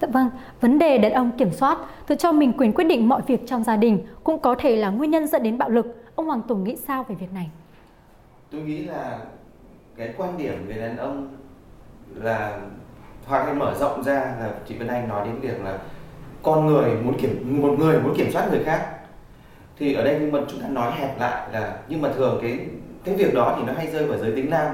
Dạ 0.00 0.08
vâng, 0.12 0.30
vấn 0.60 0.78
đề 0.78 0.98
đàn 0.98 1.12
ông 1.12 1.30
kiểm 1.38 1.52
soát, 1.52 1.78
tự 2.06 2.14
cho 2.14 2.32
mình 2.32 2.52
quyền 2.52 2.72
quyết 2.72 2.84
định 2.84 3.08
mọi 3.08 3.20
việc 3.26 3.40
trong 3.46 3.64
gia 3.64 3.76
đình 3.76 4.06
cũng 4.24 4.38
có 4.38 4.54
thể 4.58 4.76
là 4.76 4.90
nguyên 4.90 5.10
nhân 5.10 5.26
dẫn 5.26 5.42
đến 5.42 5.58
bạo 5.58 5.68
lực. 5.68 5.86
Ông 6.14 6.26
Hoàng 6.26 6.42
Tùng 6.42 6.64
nghĩ 6.64 6.76
sao 6.76 7.04
về 7.08 7.14
việc 7.14 7.32
này? 7.34 7.50
Tôi 8.52 8.60
nghĩ 8.60 8.78
là 8.78 9.18
cái 9.96 10.08
quan 10.16 10.38
điểm 10.38 10.66
về 10.68 10.74
đàn 10.74 10.96
ông 10.96 11.28
là 12.14 12.58
hoặc 13.26 13.44
hay 13.44 13.54
mở 13.54 13.74
rộng 13.80 14.04
ra 14.04 14.14
là 14.14 14.50
chị 14.68 14.78
Vân 14.78 14.88
Anh 14.88 15.08
nói 15.08 15.26
đến 15.26 15.40
việc 15.40 15.64
là 15.64 15.78
con 16.42 16.66
người 16.66 16.90
muốn 17.04 17.18
kiểm, 17.18 17.62
một 17.62 17.74
người 17.78 18.00
muốn 18.00 18.14
kiểm 18.16 18.32
soát 18.32 18.48
người 18.50 18.64
khác. 18.64 18.86
Thì 19.78 19.94
ở 19.94 20.04
đây 20.04 20.16
nhưng 20.20 20.32
mà 20.32 20.38
chúng 20.48 20.60
ta 20.60 20.68
nói 20.68 20.92
hẹp 20.96 21.20
lại 21.20 21.48
là, 21.52 21.76
nhưng 21.88 22.02
mà 22.02 22.08
thường 22.16 22.38
cái 22.42 22.58
cái 23.04 23.14
việc 23.14 23.34
đó 23.34 23.54
thì 23.58 23.64
nó 23.66 23.72
hay 23.76 23.86
rơi 23.86 24.04
vào 24.04 24.18
giới 24.18 24.32
tính 24.32 24.50
nam. 24.50 24.66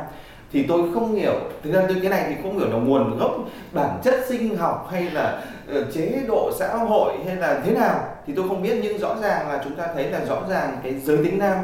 Thì 0.53 0.63
tôi 0.63 0.83
không 0.95 1.15
hiểu, 1.15 1.35
thực 1.63 1.73
ra 1.73 1.83
cái 2.03 2.11
này 2.11 2.25
thì 2.29 2.35
không 2.43 2.59
hiểu 2.59 2.69
là 2.69 2.77
nguồn 2.77 3.19
gốc 3.19 3.37
bản 3.73 4.01
chất 4.05 4.15
sinh 4.29 4.57
học 4.57 4.89
hay 4.93 5.11
là 5.11 5.43
ờ, 5.69 5.85
chế 5.93 6.23
độ 6.29 6.51
xã 6.59 6.77
hội 6.77 7.13
hay 7.27 7.37
là 7.37 7.61
thế 7.65 7.73
nào. 7.73 8.05
Thì 8.27 8.33
tôi 8.37 8.49
không 8.49 8.63
biết, 8.63 8.79
nhưng 8.83 8.99
rõ 8.99 9.17
ràng 9.23 9.49
là 9.49 9.61
chúng 9.65 9.75
ta 9.75 9.89
thấy 9.95 10.05
là 10.05 10.25
rõ 10.25 10.43
ràng 10.51 10.79
cái 10.83 10.95
giới 10.95 11.17
tính 11.17 11.39
nam 11.39 11.59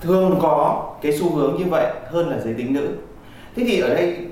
thường 0.00 0.38
có 0.42 0.90
cái 1.02 1.12
xu 1.12 1.36
hướng 1.36 1.56
như 1.58 1.64
vậy 1.70 1.92
hơn 2.06 2.30
là 2.30 2.38
giới 2.44 2.54
tính 2.54 2.72
nữ. 2.72 2.88
Thế 3.56 3.64
thì 3.66 3.80
ở 3.80 3.94
đây 3.94 4.26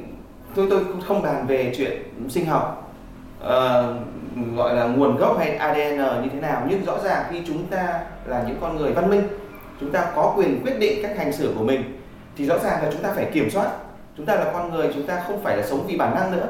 tôi 0.55 0.67
tôi 0.71 0.85
không 1.07 1.23
bàn 1.23 1.47
về 1.47 1.73
chuyện 1.77 2.03
sinh 2.29 2.47
học 2.47 2.95
uh, 3.41 3.49
gọi 4.57 4.75
là 4.75 4.85
nguồn 4.85 5.17
gốc 5.17 5.39
hay 5.39 5.57
ADN 5.57 5.97
như 5.97 6.29
thế 6.33 6.41
nào 6.41 6.63
nhưng 6.69 6.85
rõ 6.85 6.99
ràng 7.05 7.25
khi 7.31 7.43
chúng 7.47 7.67
ta 7.67 8.01
là 8.27 8.45
những 8.47 8.57
con 8.61 8.77
người 8.77 8.93
văn 8.93 9.11
minh 9.11 9.23
chúng 9.81 9.93
ta 9.93 10.13
có 10.17 10.35
quyền 10.37 10.63
quyết 10.65 10.79
định 10.79 11.03
các 11.03 11.19
hành 11.19 11.33
xử 11.33 11.55
của 11.59 11.65
mình 11.65 11.99
thì 12.37 12.47
rõ 12.47 12.59
ràng 12.59 12.83
là 12.83 12.91
chúng 12.93 13.03
ta 13.03 13.13
phải 13.13 13.31
kiểm 13.33 13.51
soát. 13.51 13.69
Chúng 14.17 14.27
ta 14.27 14.35
là 14.35 14.51
con 14.53 14.73
người 14.73 14.91
chúng 14.95 15.07
ta 15.07 15.23
không 15.27 15.43
phải 15.43 15.57
là 15.57 15.67
sống 15.67 15.87
vì 15.89 15.97
bản 15.97 16.15
năng 16.15 16.33
nữa. 16.33 16.49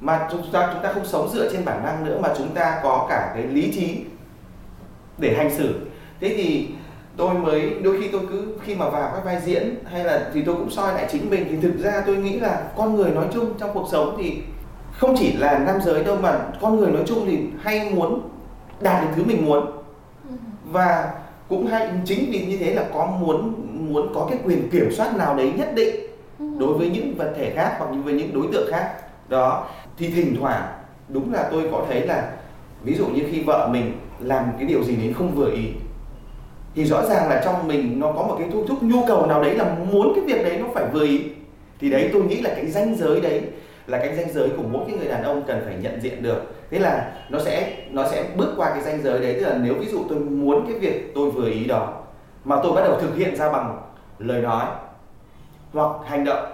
Mà 0.00 0.28
chúng 0.30 0.42
ta 0.52 0.70
chúng 0.72 0.82
ta 0.82 0.92
không 0.92 1.06
sống 1.06 1.28
dựa 1.32 1.52
trên 1.52 1.64
bản 1.64 1.84
năng 1.84 2.04
nữa 2.04 2.18
mà 2.22 2.28
chúng 2.38 2.54
ta 2.54 2.80
có 2.82 3.06
cả 3.08 3.30
cái 3.34 3.42
lý 3.42 3.72
trí 3.72 4.04
để 5.18 5.34
hành 5.36 5.50
xử. 5.56 5.74
Thế 6.20 6.34
thì 6.36 6.68
tôi 7.16 7.34
mới 7.34 7.70
đôi 7.82 8.00
khi 8.00 8.08
tôi 8.08 8.20
cứ 8.30 8.46
khi 8.62 8.74
mà 8.74 8.90
vào 8.90 9.12
các 9.14 9.24
vai 9.24 9.40
diễn 9.44 9.74
hay 9.84 10.04
là 10.04 10.30
thì 10.34 10.42
tôi 10.42 10.54
cũng 10.54 10.70
soi 10.70 10.94
lại 10.94 11.06
chính 11.12 11.30
mình 11.30 11.46
thì 11.50 11.56
thực 11.62 11.78
ra 11.78 12.02
tôi 12.06 12.16
nghĩ 12.16 12.38
là 12.38 12.62
con 12.76 12.96
người 12.96 13.10
nói 13.10 13.26
chung 13.32 13.54
trong 13.58 13.70
cuộc 13.74 13.88
sống 13.92 14.16
thì 14.18 14.42
không 14.92 15.14
chỉ 15.18 15.32
là 15.32 15.58
nam 15.58 15.80
giới 15.84 16.04
đâu 16.04 16.16
mà 16.22 16.38
con 16.60 16.76
người 16.76 16.90
nói 16.90 17.02
chung 17.06 17.26
thì 17.26 17.38
hay 17.60 17.90
muốn 17.94 18.20
đạt 18.80 19.02
được 19.02 19.08
thứ 19.16 19.24
mình 19.24 19.46
muốn 19.46 19.66
ừ. 20.28 20.34
và 20.64 21.12
cũng 21.48 21.66
hay 21.66 21.90
chính 22.04 22.30
vì 22.30 22.46
như 22.46 22.56
thế 22.56 22.74
là 22.74 22.84
có 22.94 23.06
muốn 23.06 23.54
muốn 23.92 24.14
có 24.14 24.26
cái 24.30 24.38
quyền 24.44 24.70
kiểm 24.70 24.92
soát 24.92 25.16
nào 25.16 25.36
đấy 25.36 25.52
nhất 25.56 25.74
định 25.74 25.96
ừ. 26.38 26.44
đối 26.58 26.74
với 26.74 26.90
những 26.90 27.14
vật 27.18 27.34
thể 27.36 27.52
khác 27.56 27.74
hoặc 27.78 27.90
với 28.04 28.14
những 28.14 28.34
đối 28.34 28.46
tượng 28.52 28.70
khác 28.70 28.90
đó 29.28 29.66
thì 29.98 30.10
thỉnh 30.10 30.36
thoảng 30.40 30.62
đúng 31.08 31.32
là 31.32 31.48
tôi 31.52 31.68
có 31.72 31.84
thấy 31.88 32.06
là 32.06 32.32
ví 32.82 32.94
dụ 32.94 33.06
như 33.06 33.22
khi 33.30 33.42
vợ 33.42 33.68
mình 33.72 33.92
làm 34.20 34.44
cái 34.58 34.66
điều 34.68 34.84
gì 34.84 34.96
đấy 34.96 35.14
không 35.18 35.34
vừa 35.34 35.50
ý 35.50 35.64
thì 36.74 36.84
rõ 36.84 37.02
ràng 37.06 37.28
là 37.28 37.42
trong 37.44 37.68
mình 37.68 38.00
nó 38.00 38.12
có 38.12 38.22
một 38.22 38.36
cái 38.38 38.48
thu 38.52 38.66
thúc, 38.66 38.82
nhu 38.82 39.04
cầu 39.06 39.26
nào 39.26 39.42
đấy 39.42 39.54
là 39.54 39.74
muốn 39.92 40.12
cái 40.14 40.24
việc 40.24 40.44
đấy 40.44 40.58
nó 40.60 40.66
phải 40.74 40.84
vừa 40.92 41.04
ý. 41.04 41.22
Thì 41.80 41.90
đấy, 41.90 42.10
tôi 42.12 42.22
nghĩ 42.22 42.40
là 42.40 42.50
cái 42.56 42.66
ranh 42.66 42.94
giới 42.94 43.20
đấy 43.20 43.42
là 43.86 43.98
cái 43.98 44.16
ranh 44.16 44.32
giới 44.32 44.48
của 44.56 44.62
mỗi 44.70 44.82
cái 44.86 44.96
người 44.96 45.08
đàn 45.08 45.22
ông 45.22 45.42
cần 45.46 45.62
phải 45.64 45.74
nhận 45.80 46.00
diện 46.00 46.22
được. 46.22 46.54
Thế 46.70 46.78
là 46.78 47.12
nó 47.30 47.38
sẽ 47.38 47.76
nó 47.90 48.08
sẽ 48.08 48.24
bước 48.36 48.54
qua 48.56 48.70
cái 48.70 48.82
ranh 48.82 49.02
giới 49.02 49.20
đấy. 49.20 49.34
Tức 49.34 49.46
là 49.46 49.58
nếu 49.62 49.74
ví 49.74 49.86
dụ 49.86 50.04
tôi 50.08 50.18
muốn 50.18 50.66
cái 50.66 50.78
việc 50.78 51.14
tôi 51.14 51.30
vừa 51.30 51.50
ý 51.50 51.64
đó, 51.64 51.92
mà 52.44 52.56
tôi 52.62 52.72
bắt 52.72 52.82
đầu 52.84 53.00
thực 53.00 53.16
hiện 53.16 53.36
ra 53.36 53.52
bằng 53.52 53.82
lời 54.18 54.42
nói 54.42 54.66
hoặc 55.72 55.90
hành 56.06 56.24
động, 56.24 56.46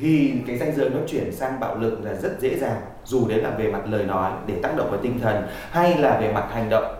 thì 0.00 0.32
cái 0.46 0.58
ranh 0.58 0.76
giới 0.76 0.90
nó 0.90 0.98
chuyển 1.06 1.32
sang 1.32 1.60
bạo 1.60 1.76
lực 1.76 2.04
là 2.04 2.14
rất 2.14 2.40
dễ 2.40 2.56
dàng. 2.58 2.80
Dù 3.04 3.28
đấy 3.28 3.42
là 3.42 3.50
về 3.50 3.72
mặt 3.72 3.82
lời 3.86 4.04
nói 4.04 4.30
để 4.46 4.54
tác 4.62 4.76
động 4.76 4.90
vào 4.90 5.00
tinh 5.02 5.18
thần, 5.22 5.42
hay 5.70 5.98
là 5.98 6.18
về 6.20 6.32
mặt 6.32 6.46
hành 6.52 6.68
động 6.70 6.95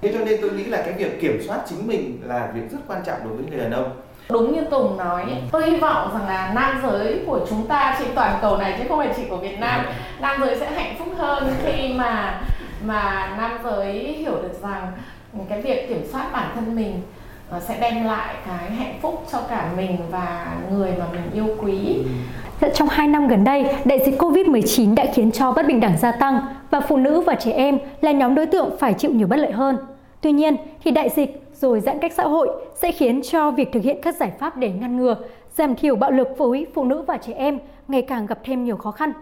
thế 0.00 0.12
cho 0.12 0.24
nên 0.24 0.40
tôi 0.42 0.50
nghĩ 0.50 0.64
là 0.64 0.82
cái 0.82 0.92
việc 0.92 1.20
kiểm 1.20 1.42
soát 1.46 1.58
chính 1.68 1.86
mình 1.86 2.20
là 2.24 2.50
việc 2.54 2.70
rất 2.70 2.78
quan 2.86 3.02
trọng 3.06 3.18
đối 3.24 3.36
với 3.36 3.44
người 3.50 3.58
đàn 3.58 3.70
ông 3.70 3.90
Đúng 4.30 4.54
như 4.54 4.60
Tùng 4.70 4.96
nói, 4.96 5.24
ừ. 5.28 5.34
tôi 5.52 5.70
hy 5.70 5.76
vọng 5.76 6.10
rằng 6.14 6.26
là 6.26 6.52
nam 6.54 6.80
giới 6.82 7.20
của 7.26 7.40
chúng 7.50 7.66
ta 7.66 7.96
trên 7.98 8.08
toàn 8.14 8.38
cầu 8.42 8.56
này 8.56 8.74
chứ 8.78 8.84
không 8.88 8.98
phải 8.98 9.12
chỉ 9.16 9.22
của 9.28 9.36
Việt 9.36 9.58
Nam, 9.58 9.84
ừ. 9.86 9.92
nam 10.20 10.40
giới 10.40 10.58
sẽ 10.58 10.70
hạnh 10.70 10.94
phúc 10.98 11.08
hơn 11.16 11.54
khi 11.64 11.92
mà 11.92 12.40
mà 12.84 13.34
nam 13.38 13.58
giới 13.64 13.92
hiểu 13.92 14.34
được 14.42 14.62
rằng 14.62 14.92
cái 15.48 15.62
việc 15.62 15.88
kiểm 15.88 16.02
soát 16.12 16.32
bản 16.32 16.50
thân 16.54 16.76
mình 16.76 17.00
ờ, 17.50 17.60
sẽ 17.60 17.80
đem 17.80 18.04
lại 18.04 18.34
cái 18.46 18.70
hạnh 18.70 18.98
phúc 19.02 19.26
cho 19.32 19.40
cả 19.50 19.70
mình 19.76 19.96
và 20.10 20.46
người 20.70 20.92
mà 20.98 21.04
mình 21.12 21.30
yêu 21.32 21.56
quý. 21.62 21.98
Trong 22.74 22.88
2 22.88 23.08
năm 23.08 23.28
gần 23.28 23.44
đây, 23.44 23.66
đại 23.84 23.98
dịch 24.06 24.18
Covid-19 24.18 24.94
đã 24.94 25.04
khiến 25.14 25.30
cho 25.32 25.52
bất 25.52 25.66
bình 25.66 25.80
đẳng 25.80 25.98
gia 25.98 26.12
tăng 26.12 26.40
và 26.74 26.80
phụ 26.80 26.96
nữ 26.96 27.20
và 27.20 27.34
trẻ 27.34 27.52
em 27.52 27.78
là 28.00 28.12
nhóm 28.12 28.34
đối 28.34 28.46
tượng 28.46 28.76
phải 28.78 28.94
chịu 28.94 29.10
nhiều 29.14 29.26
bất 29.26 29.36
lợi 29.36 29.52
hơn. 29.52 29.76
Tuy 30.20 30.32
nhiên, 30.32 30.56
thì 30.84 30.90
đại 30.90 31.08
dịch 31.08 31.42
rồi 31.52 31.80
giãn 31.80 31.98
cách 31.98 32.12
xã 32.12 32.22
hội 32.22 32.48
sẽ 32.74 32.92
khiến 32.92 33.22
cho 33.22 33.50
việc 33.50 33.72
thực 33.72 33.82
hiện 33.82 33.98
các 34.02 34.16
giải 34.16 34.32
pháp 34.38 34.56
để 34.56 34.70
ngăn 34.70 34.96
ngừa, 34.96 35.16
giảm 35.52 35.74
thiểu 35.74 35.96
bạo 35.96 36.10
lực 36.10 36.28
với 36.38 36.66
phụ 36.74 36.84
nữ 36.84 37.02
và 37.02 37.16
trẻ 37.16 37.32
em 37.32 37.58
ngày 37.88 38.02
càng 38.02 38.26
gặp 38.26 38.38
thêm 38.44 38.64
nhiều 38.64 38.76
khó 38.76 38.90
khăn. 38.90 39.12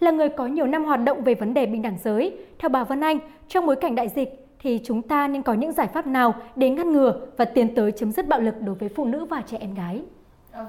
Là 0.00 0.10
người 0.10 0.28
có 0.28 0.46
nhiều 0.46 0.66
năm 0.66 0.84
hoạt 0.84 1.00
động 1.04 1.24
về 1.24 1.34
vấn 1.34 1.54
đề 1.54 1.66
bình 1.66 1.82
đẳng 1.82 1.98
giới, 2.04 2.36
theo 2.58 2.68
bà 2.68 2.84
Vân 2.84 3.00
Anh, 3.00 3.18
trong 3.48 3.66
bối 3.66 3.76
cảnh 3.76 3.94
đại 3.94 4.08
dịch 4.08 4.46
thì 4.60 4.80
chúng 4.84 5.02
ta 5.02 5.28
nên 5.28 5.42
có 5.42 5.52
những 5.52 5.72
giải 5.72 5.86
pháp 5.86 6.06
nào 6.06 6.34
để 6.56 6.70
ngăn 6.70 6.92
ngừa 6.92 7.20
và 7.36 7.44
tiến 7.44 7.74
tới 7.74 7.92
chấm 7.92 8.12
dứt 8.12 8.28
bạo 8.28 8.40
lực 8.40 8.54
đối 8.60 8.74
với 8.74 8.88
phụ 8.88 9.04
nữ 9.04 9.24
và 9.24 9.42
trẻ 9.46 9.56
em 9.60 9.74
gái? 9.74 10.02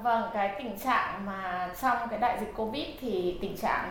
Vâng, 0.02 0.22
cái 0.34 0.50
tình 0.58 0.78
trạng 0.84 1.26
mà 1.26 1.70
trong 1.82 1.96
cái 2.10 2.18
đại 2.18 2.36
dịch 2.40 2.52
Covid 2.56 2.84
thì 3.00 3.38
tình 3.40 3.56
trạng 3.56 3.84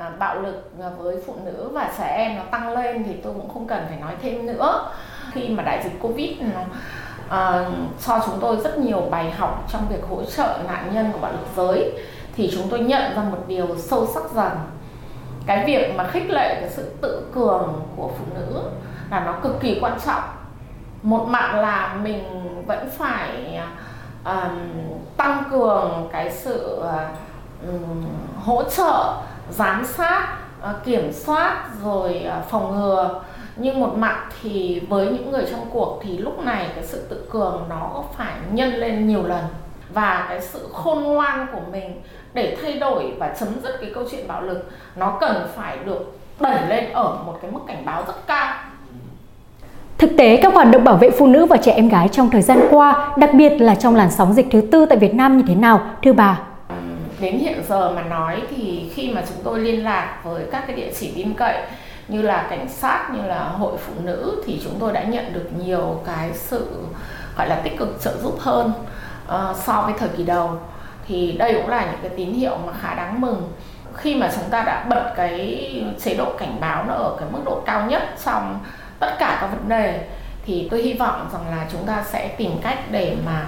À, 0.00 0.10
bạo 0.18 0.40
lực 0.40 0.72
với 0.98 1.16
phụ 1.26 1.34
nữ 1.44 1.70
và 1.72 1.90
trẻ 1.98 2.06
em 2.16 2.36
nó 2.36 2.42
tăng 2.50 2.72
lên 2.72 3.04
thì 3.04 3.14
tôi 3.14 3.32
cũng 3.34 3.48
không 3.48 3.66
cần 3.66 3.86
phải 3.88 4.00
nói 4.00 4.14
thêm 4.22 4.46
nữa. 4.46 4.90
Khi 5.32 5.48
mà 5.48 5.62
đại 5.62 5.82
dịch 5.84 5.92
covid 6.00 6.30
nó 6.40 6.60
uh, 6.60 7.66
cho 8.06 8.20
chúng 8.26 8.38
tôi 8.40 8.56
rất 8.56 8.78
nhiều 8.78 9.00
bài 9.10 9.30
học 9.30 9.64
trong 9.72 9.88
việc 9.88 10.04
hỗ 10.10 10.24
trợ 10.24 10.58
nạn 10.66 10.90
nhân 10.94 11.12
của 11.12 11.18
bạo 11.18 11.32
lực 11.32 11.46
giới 11.56 11.92
thì 12.36 12.50
chúng 12.54 12.68
tôi 12.70 12.80
nhận 12.80 13.14
ra 13.16 13.22
một 13.22 13.38
điều 13.46 13.76
sâu 13.78 14.06
sắc 14.14 14.30
rằng 14.34 14.56
cái 15.46 15.64
việc 15.66 15.94
mà 15.96 16.04
khích 16.04 16.30
lệ 16.30 16.56
cái 16.60 16.70
sự 16.70 16.94
tự 17.00 17.26
cường 17.34 17.82
của 17.96 18.10
phụ 18.18 18.24
nữ 18.34 18.62
là 19.10 19.20
nó 19.20 19.32
cực 19.42 19.60
kỳ 19.60 19.78
quan 19.80 19.98
trọng. 20.06 20.22
Một 21.02 21.26
mặt 21.28 21.54
là 21.54 21.98
mình 22.02 22.22
vẫn 22.66 22.90
phải 22.98 23.60
um, 24.24 24.58
tăng 25.16 25.42
cường 25.50 26.08
cái 26.12 26.30
sự 26.30 26.84
um, 27.66 28.04
hỗ 28.44 28.62
trợ 28.62 29.14
giám 29.52 29.84
sát 29.84 30.28
ờ, 30.60 30.74
kiểm 30.84 31.12
soát 31.12 31.64
rồi 31.82 32.18
ờ, 32.18 32.42
phòng 32.50 32.76
ngừa. 32.76 33.20
Nhưng 33.56 33.80
một 33.80 33.96
mặt 33.96 34.16
thì 34.42 34.82
với 34.88 35.06
những 35.06 35.30
người 35.30 35.44
trong 35.50 35.66
cuộc 35.72 36.00
thì 36.02 36.18
lúc 36.18 36.44
này 36.44 36.66
cái 36.74 36.84
sự 36.86 37.06
tự 37.10 37.26
cường 37.30 37.64
nó 37.68 38.04
phải 38.16 38.32
nhân 38.52 38.74
lên 38.74 39.06
nhiều 39.06 39.22
lần. 39.22 39.44
Và 39.94 40.26
cái 40.28 40.40
sự 40.40 40.68
khôn 40.72 41.02
ngoan 41.02 41.46
của 41.52 41.60
mình 41.72 42.02
để 42.34 42.56
thay 42.62 42.78
đổi 42.78 43.12
và 43.18 43.34
chấm 43.40 43.48
dứt 43.62 43.78
cái 43.80 43.90
câu 43.94 44.04
chuyện 44.10 44.28
bạo 44.28 44.42
lực 44.42 44.70
nó 44.96 45.16
cần 45.20 45.48
phải 45.56 45.78
được 45.84 46.18
đẩy 46.40 46.68
lên 46.68 46.92
ở 46.92 47.18
một 47.26 47.38
cái 47.42 47.50
mức 47.50 47.60
cảnh 47.66 47.84
báo 47.84 48.02
rất 48.06 48.26
cao. 48.26 48.54
Thực 49.98 50.10
tế, 50.18 50.36
các 50.42 50.54
hoạt 50.54 50.70
động 50.70 50.84
bảo 50.84 50.96
vệ 50.96 51.10
phụ 51.10 51.26
nữ 51.26 51.46
và 51.46 51.56
trẻ 51.56 51.72
em 51.72 51.88
gái 51.88 52.08
trong 52.08 52.30
thời 52.30 52.42
gian 52.42 52.60
qua, 52.70 53.14
đặc 53.16 53.30
biệt 53.34 53.50
là 53.60 53.74
trong 53.74 53.96
làn 53.96 54.10
sóng 54.10 54.32
dịch 54.32 54.46
thứ 54.50 54.60
tư 54.72 54.86
tại 54.86 54.98
Việt 54.98 55.14
Nam 55.14 55.36
như 55.36 55.44
thế 55.48 55.54
nào, 55.54 55.80
thưa 56.02 56.12
bà? 56.12 56.40
Đến 57.20 57.38
hiện 57.38 57.62
giờ 57.68 57.92
mà 57.92 58.02
nói 58.02 58.42
thì 58.50 58.90
khi 58.94 59.10
mà 59.10 59.22
chúng 59.28 59.44
tôi 59.44 59.60
liên 59.60 59.84
lạc 59.84 60.20
với 60.24 60.44
các 60.52 60.64
cái 60.66 60.76
địa 60.76 60.92
chỉ 60.98 61.12
tin 61.14 61.34
cậy 61.34 61.62
như 62.08 62.22
là 62.22 62.46
cảnh 62.50 62.68
sát 62.68 63.10
như 63.14 63.26
là 63.26 63.44
hội 63.44 63.76
phụ 63.78 63.92
nữ 64.02 64.42
thì 64.46 64.60
chúng 64.64 64.74
tôi 64.80 64.92
đã 64.92 65.02
nhận 65.02 65.32
được 65.32 65.48
nhiều 65.64 66.00
cái 66.06 66.30
sự 66.34 66.66
gọi 67.36 67.48
là 67.48 67.60
tích 67.64 67.78
cực 67.78 67.98
trợ 68.02 68.16
giúp 68.22 68.36
hơn 68.40 68.72
uh, 69.28 69.56
so 69.56 69.82
với 69.82 69.94
thời 69.98 70.08
kỳ 70.08 70.24
đầu. 70.24 70.58
Thì 71.08 71.32
đây 71.32 71.54
cũng 71.54 71.68
là 71.68 71.84
những 71.84 72.00
cái 72.02 72.10
tín 72.16 72.32
hiệu 72.32 72.58
mà 72.66 72.72
khá 72.80 72.94
đáng 72.94 73.20
mừng. 73.20 73.52
Khi 73.94 74.14
mà 74.14 74.30
chúng 74.34 74.50
ta 74.50 74.62
đã 74.62 74.84
bật 74.84 75.12
cái 75.16 75.70
chế 76.02 76.14
độ 76.14 76.32
cảnh 76.38 76.56
báo 76.60 76.84
nó 76.88 76.94
ở 76.94 77.16
cái 77.20 77.28
mức 77.32 77.40
độ 77.44 77.62
cao 77.66 77.86
nhất 77.86 78.02
trong 78.24 78.58
tất 78.98 79.16
cả 79.18 79.38
các 79.40 79.46
vấn 79.46 79.68
đề 79.68 80.06
thì 80.46 80.68
tôi 80.70 80.82
hy 80.82 80.92
vọng 80.92 81.28
rằng 81.32 81.50
là 81.50 81.66
chúng 81.72 81.86
ta 81.86 82.04
sẽ 82.06 82.28
tìm 82.28 82.50
cách 82.62 82.78
để 82.90 83.16
mà 83.26 83.46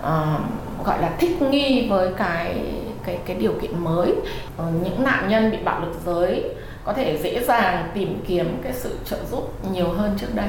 uh, 0.00 0.86
gọi 0.86 0.98
là 1.00 1.10
thích 1.18 1.42
nghi 1.42 1.88
với 1.90 2.10
cái 2.16 2.56
cái 3.04 3.18
cái 3.26 3.36
điều 3.36 3.52
kiện 3.62 3.84
mới 3.84 4.10
uh, 4.10 4.64
những 4.82 5.04
nạn 5.04 5.28
nhân 5.28 5.50
bị 5.50 5.58
bạo 5.64 5.80
lực 5.80 5.94
giới 6.06 6.44
có 6.84 6.92
thể 6.92 7.18
dễ 7.22 7.44
dàng 7.44 7.88
tìm 7.94 8.20
kiếm 8.26 8.46
cái 8.62 8.72
sự 8.72 8.98
trợ 9.04 9.18
giúp 9.30 9.50
nhiều 9.72 9.88
hơn 9.88 10.14
trước 10.16 10.34
đây 10.34 10.48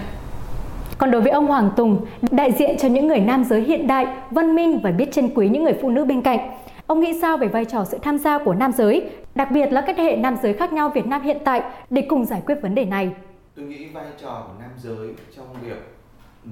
Còn 0.97 1.11
đối 1.11 1.21
với 1.21 1.31
ông 1.31 1.47
Hoàng 1.47 1.69
Tùng, 1.75 2.05
đại 2.31 2.51
diện 2.51 2.77
cho 2.77 2.87
những 2.87 3.07
người 3.07 3.19
nam 3.19 3.43
giới 3.43 3.61
hiện 3.61 3.87
đại, 3.87 4.07
văn 4.31 4.55
minh 4.55 4.79
và 4.83 4.91
biết 4.91 5.11
trân 5.11 5.29
quý 5.35 5.49
những 5.49 5.63
người 5.63 5.75
phụ 5.81 5.89
nữ 5.89 6.05
bên 6.05 6.21
cạnh, 6.21 6.39
Ông 6.87 6.99
nghĩ 6.99 7.19
sao 7.21 7.37
về 7.37 7.47
vai 7.47 7.65
trò 7.65 7.85
sự 7.85 7.97
tham 8.01 8.17
gia 8.17 8.37
của 8.37 8.53
nam 8.53 8.71
giới, 8.71 9.09
đặc 9.35 9.51
biệt 9.51 9.71
là 9.71 9.81
các 9.81 9.95
thế 9.97 10.03
hệ 10.03 10.15
nam 10.15 10.35
giới 10.43 10.53
khác 10.53 10.73
nhau 10.73 10.91
Việt 10.95 11.05
Nam 11.05 11.21
hiện 11.21 11.37
tại 11.45 11.61
để 11.89 12.05
cùng 12.09 12.25
giải 12.25 12.41
quyết 12.45 12.55
vấn 12.61 12.75
đề 12.75 12.85
này? 12.85 13.11
Tôi 13.55 13.65
nghĩ 13.65 13.85
vai 13.85 14.05
trò 14.21 14.43
của 14.47 14.53
nam 14.59 14.69
giới 14.77 15.09
trong 15.37 15.45
việc 15.61 15.95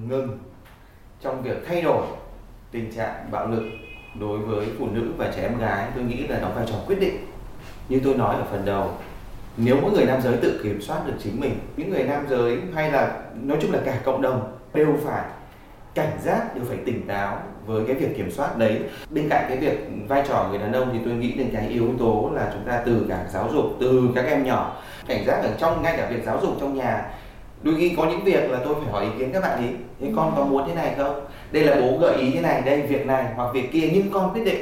ngừng, 0.10 0.38
trong 1.22 1.41
việc 1.41 1.65
thay 1.67 1.81
đổi 1.81 2.05
tình 2.72 2.91
trạng 2.91 3.25
bạo 3.31 3.48
lực 3.48 3.63
đối 4.19 4.39
với 4.39 4.67
phụ 4.79 4.87
nữ 4.91 5.11
và 5.17 5.31
trẻ 5.35 5.41
em 5.41 5.59
gái, 5.59 5.87
tôi 5.95 6.03
nghĩ 6.03 6.27
là 6.27 6.39
đóng 6.39 6.55
vai 6.55 6.65
trò 6.67 6.75
quyết 6.87 6.99
định. 6.99 7.15
Như 7.89 7.99
tôi 8.03 8.15
nói 8.15 8.35
ở 8.35 8.43
phần 8.51 8.65
đầu, 8.65 8.89
nếu 9.57 9.77
mỗi 9.81 9.91
người 9.91 10.05
nam 10.05 10.21
giới 10.21 10.37
tự 10.37 10.59
kiểm 10.63 10.81
soát 10.81 11.07
được 11.07 11.13
chính 11.23 11.39
mình, 11.39 11.59
những 11.77 11.89
người 11.89 12.03
nam 12.03 12.25
giới 12.29 12.57
hay 12.75 12.91
là 12.91 13.21
nói 13.41 13.57
chung 13.61 13.71
là 13.71 13.79
cả 13.85 13.99
cộng 14.03 14.21
đồng 14.21 14.57
đều 14.73 14.95
phải 15.03 15.23
cảnh 15.95 16.17
giác 16.23 16.55
đều 16.55 16.63
phải 16.65 16.77
tỉnh 16.85 17.07
táo 17.07 17.39
với 17.65 17.83
cái 17.87 17.95
việc 17.95 18.17
kiểm 18.17 18.31
soát 18.31 18.57
đấy. 18.57 18.79
Bên 19.09 19.29
cạnh 19.29 19.45
cái 19.47 19.57
việc 19.57 19.89
vai 20.07 20.23
trò 20.27 20.47
người 20.49 20.59
đàn 20.59 20.73
ông 20.73 20.89
thì 20.93 20.99
tôi 21.05 21.13
nghĩ 21.13 21.31
đến 21.31 21.49
cái 21.53 21.67
yếu 21.67 21.89
tố 21.99 22.31
là 22.33 22.49
chúng 22.53 22.65
ta 22.65 22.81
từ 22.85 23.05
cả 23.09 23.25
giáo 23.33 23.49
dục 23.53 23.65
từ 23.79 24.09
các 24.15 24.25
em 24.25 24.43
nhỏ 24.43 24.81
cảnh 25.07 25.25
giác 25.25 25.41
ở 25.43 25.49
trong 25.57 25.81
ngay 25.81 25.97
cả 25.97 26.09
việc 26.09 26.23
giáo 26.25 26.39
dục 26.41 26.51
trong 26.59 26.75
nhà. 26.75 27.05
Đôi 27.63 27.75
khi 27.77 27.93
có 27.97 28.05
những 28.05 28.23
việc 28.23 28.51
là 28.51 28.59
tôi 28.65 28.75
phải 28.75 28.91
hỏi 28.91 29.03
ý 29.03 29.09
kiến 29.19 29.29
các 29.33 29.41
bạn 29.41 29.69
ý 29.69 29.75
thế 29.99 30.13
con 30.15 30.33
có 30.37 30.45
muốn 30.45 30.67
thế 30.67 30.75
này 30.75 30.93
không? 30.97 31.25
Đây 31.51 31.63
là 31.63 31.77
bố 31.81 31.98
gợi 31.98 32.15
ý 32.15 32.31
thế 32.31 32.41
này 32.41 32.62
đây 32.65 32.81
việc 32.81 33.05
này 33.05 33.25
hoặc 33.36 33.53
việc 33.53 33.72
kia 33.72 33.89
nhưng 33.93 34.12
con 34.12 34.34
quyết 34.34 34.43
định 34.46 34.62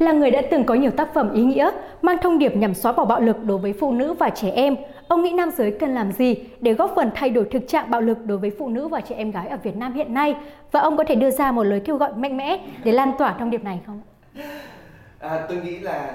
là 0.00 0.12
người 0.12 0.30
đã 0.30 0.42
từng 0.50 0.64
có 0.64 0.74
nhiều 0.74 0.90
tác 0.90 1.14
phẩm 1.14 1.32
ý 1.32 1.44
nghĩa 1.44 1.70
mang 2.02 2.16
thông 2.22 2.38
điệp 2.38 2.56
nhằm 2.56 2.74
xóa 2.74 2.92
bỏ 2.92 3.04
bạo 3.04 3.20
lực 3.20 3.44
đối 3.44 3.58
với 3.58 3.72
phụ 3.72 3.92
nữ 3.92 4.12
và 4.12 4.30
trẻ 4.30 4.50
em. 4.50 4.76
Ông 5.08 5.22
nghĩ 5.22 5.32
nam 5.32 5.50
giới 5.56 5.70
cần 5.80 5.94
làm 5.94 6.12
gì 6.12 6.36
để 6.60 6.72
góp 6.72 6.92
phần 6.96 7.10
thay 7.14 7.30
đổi 7.30 7.44
thực 7.50 7.68
trạng 7.68 7.90
bạo 7.90 8.00
lực 8.00 8.18
đối 8.24 8.38
với 8.38 8.50
phụ 8.58 8.68
nữ 8.68 8.88
và 8.88 9.00
trẻ 9.00 9.14
em 9.16 9.30
gái 9.30 9.48
ở 9.48 9.56
Việt 9.62 9.76
Nam 9.76 9.92
hiện 9.92 10.14
nay? 10.14 10.34
Và 10.72 10.80
ông 10.80 10.96
có 10.96 11.04
thể 11.04 11.14
đưa 11.14 11.30
ra 11.30 11.52
một 11.52 11.62
lời 11.62 11.80
kêu 11.84 11.96
gọi 11.96 12.12
mạnh 12.12 12.36
mẽ 12.36 12.60
để 12.84 12.92
lan 12.92 13.12
tỏa 13.18 13.36
thông 13.38 13.50
điệp 13.50 13.64
này 13.64 13.80
không? 13.86 14.02
À, 15.18 15.46
tôi 15.48 15.58
nghĩ 15.64 15.78
là 15.78 16.12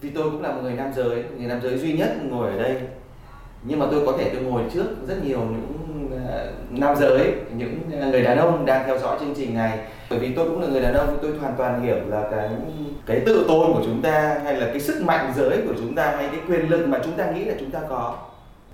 vì 0.00 0.10
tôi 0.10 0.30
cũng 0.30 0.42
là 0.42 0.52
một 0.52 0.60
người 0.62 0.74
nam 0.74 0.92
giới, 0.96 1.24
người 1.38 1.46
nam 1.46 1.60
giới 1.62 1.78
duy 1.78 1.92
nhất 1.92 2.08
ngồi 2.30 2.50
ở 2.50 2.62
đây 2.62 2.76
nhưng 3.66 3.78
mà 3.78 3.86
tôi 3.90 4.06
có 4.06 4.12
thể 4.18 4.30
tôi 4.34 4.42
ngồi 4.42 4.62
trước 4.74 4.86
rất 5.08 5.24
nhiều 5.24 5.38
những 5.38 6.08
uh, 6.14 6.80
nam 6.80 6.96
giới 6.96 7.32
những 7.56 7.80
ờ, 8.00 8.06
người 8.06 8.22
đàn 8.22 8.38
ông 8.38 8.66
đang 8.66 8.86
theo 8.86 8.98
dõi 8.98 9.16
chương 9.20 9.34
trình 9.36 9.54
này. 9.54 9.78
Bởi 10.10 10.18
vì 10.18 10.32
tôi 10.32 10.48
cũng 10.48 10.60
là 10.60 10.68
người 10.68 10.82
đàn 10.82 10.94
ông 10.94 11.18
tôi 11.22 11.32
hoàn 11.40 11.54
toàn 11.56 11.82
hiểu 11.82 11.96
là 12.08 12.28
cái 12.30 12.48
cái 13.06 13.20
tự 13.26 13.44
tôn 13.48 13.72
của 13.72 13.82
chúng 13.84 14.02
ta 14.02 14.40
hay 14.44 14.54
là 14.54 14.66
cái 14.66 14.80
sức 14.80 15.02
mạnh 15.02 15.32
giới 15.36 15.62
của 15.66 15.74
chúng 15.78 15.94
ta 15.94 16.16
hay 16.16 16.28
cái 16.32 16.40
quyền 16.48 16.70
lực 16.70 16.88
mà 16.88 16.98
chúng 17.04 17.12
ta 17.12 17.30
nghĩ 17.30 17.44
là 17.44 17.54
chúng 17.60 17.70
ta 17.70 17.80
có. 17.88 18.18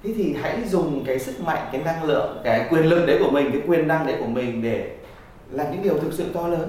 Thế 0.02 0.10
thì 0.16 0.34
hãy 0.42 0.58
dùng 0.68 1.04
cái 1.06 1.18
sức 1.18 1.40
mạnh 1.40 1.68
cái 1.72 1.80
năng 1.84 2.04
lượng 2.04 2.40
cái 2.44 2.66
quyền 2.70 2.84
lực 2.84 3.06
đấy 3.06 3.18
của 3.20 3.30
mình 3.30 3.50
cái 3.52 3.60
quyền 3.66 3.88
năng 3.88 4.06
đấy 4.06 4.16
của 4.20 4.26
mình 4.26 4.62
để 4.62 4.90
làm 5.50 5.66
những 5.72 5.82
điều 5.82 5.98
thực 5.98 6.12
sự 6.12 6.24
to 6.34 6.48
lớn. 6.48 6.68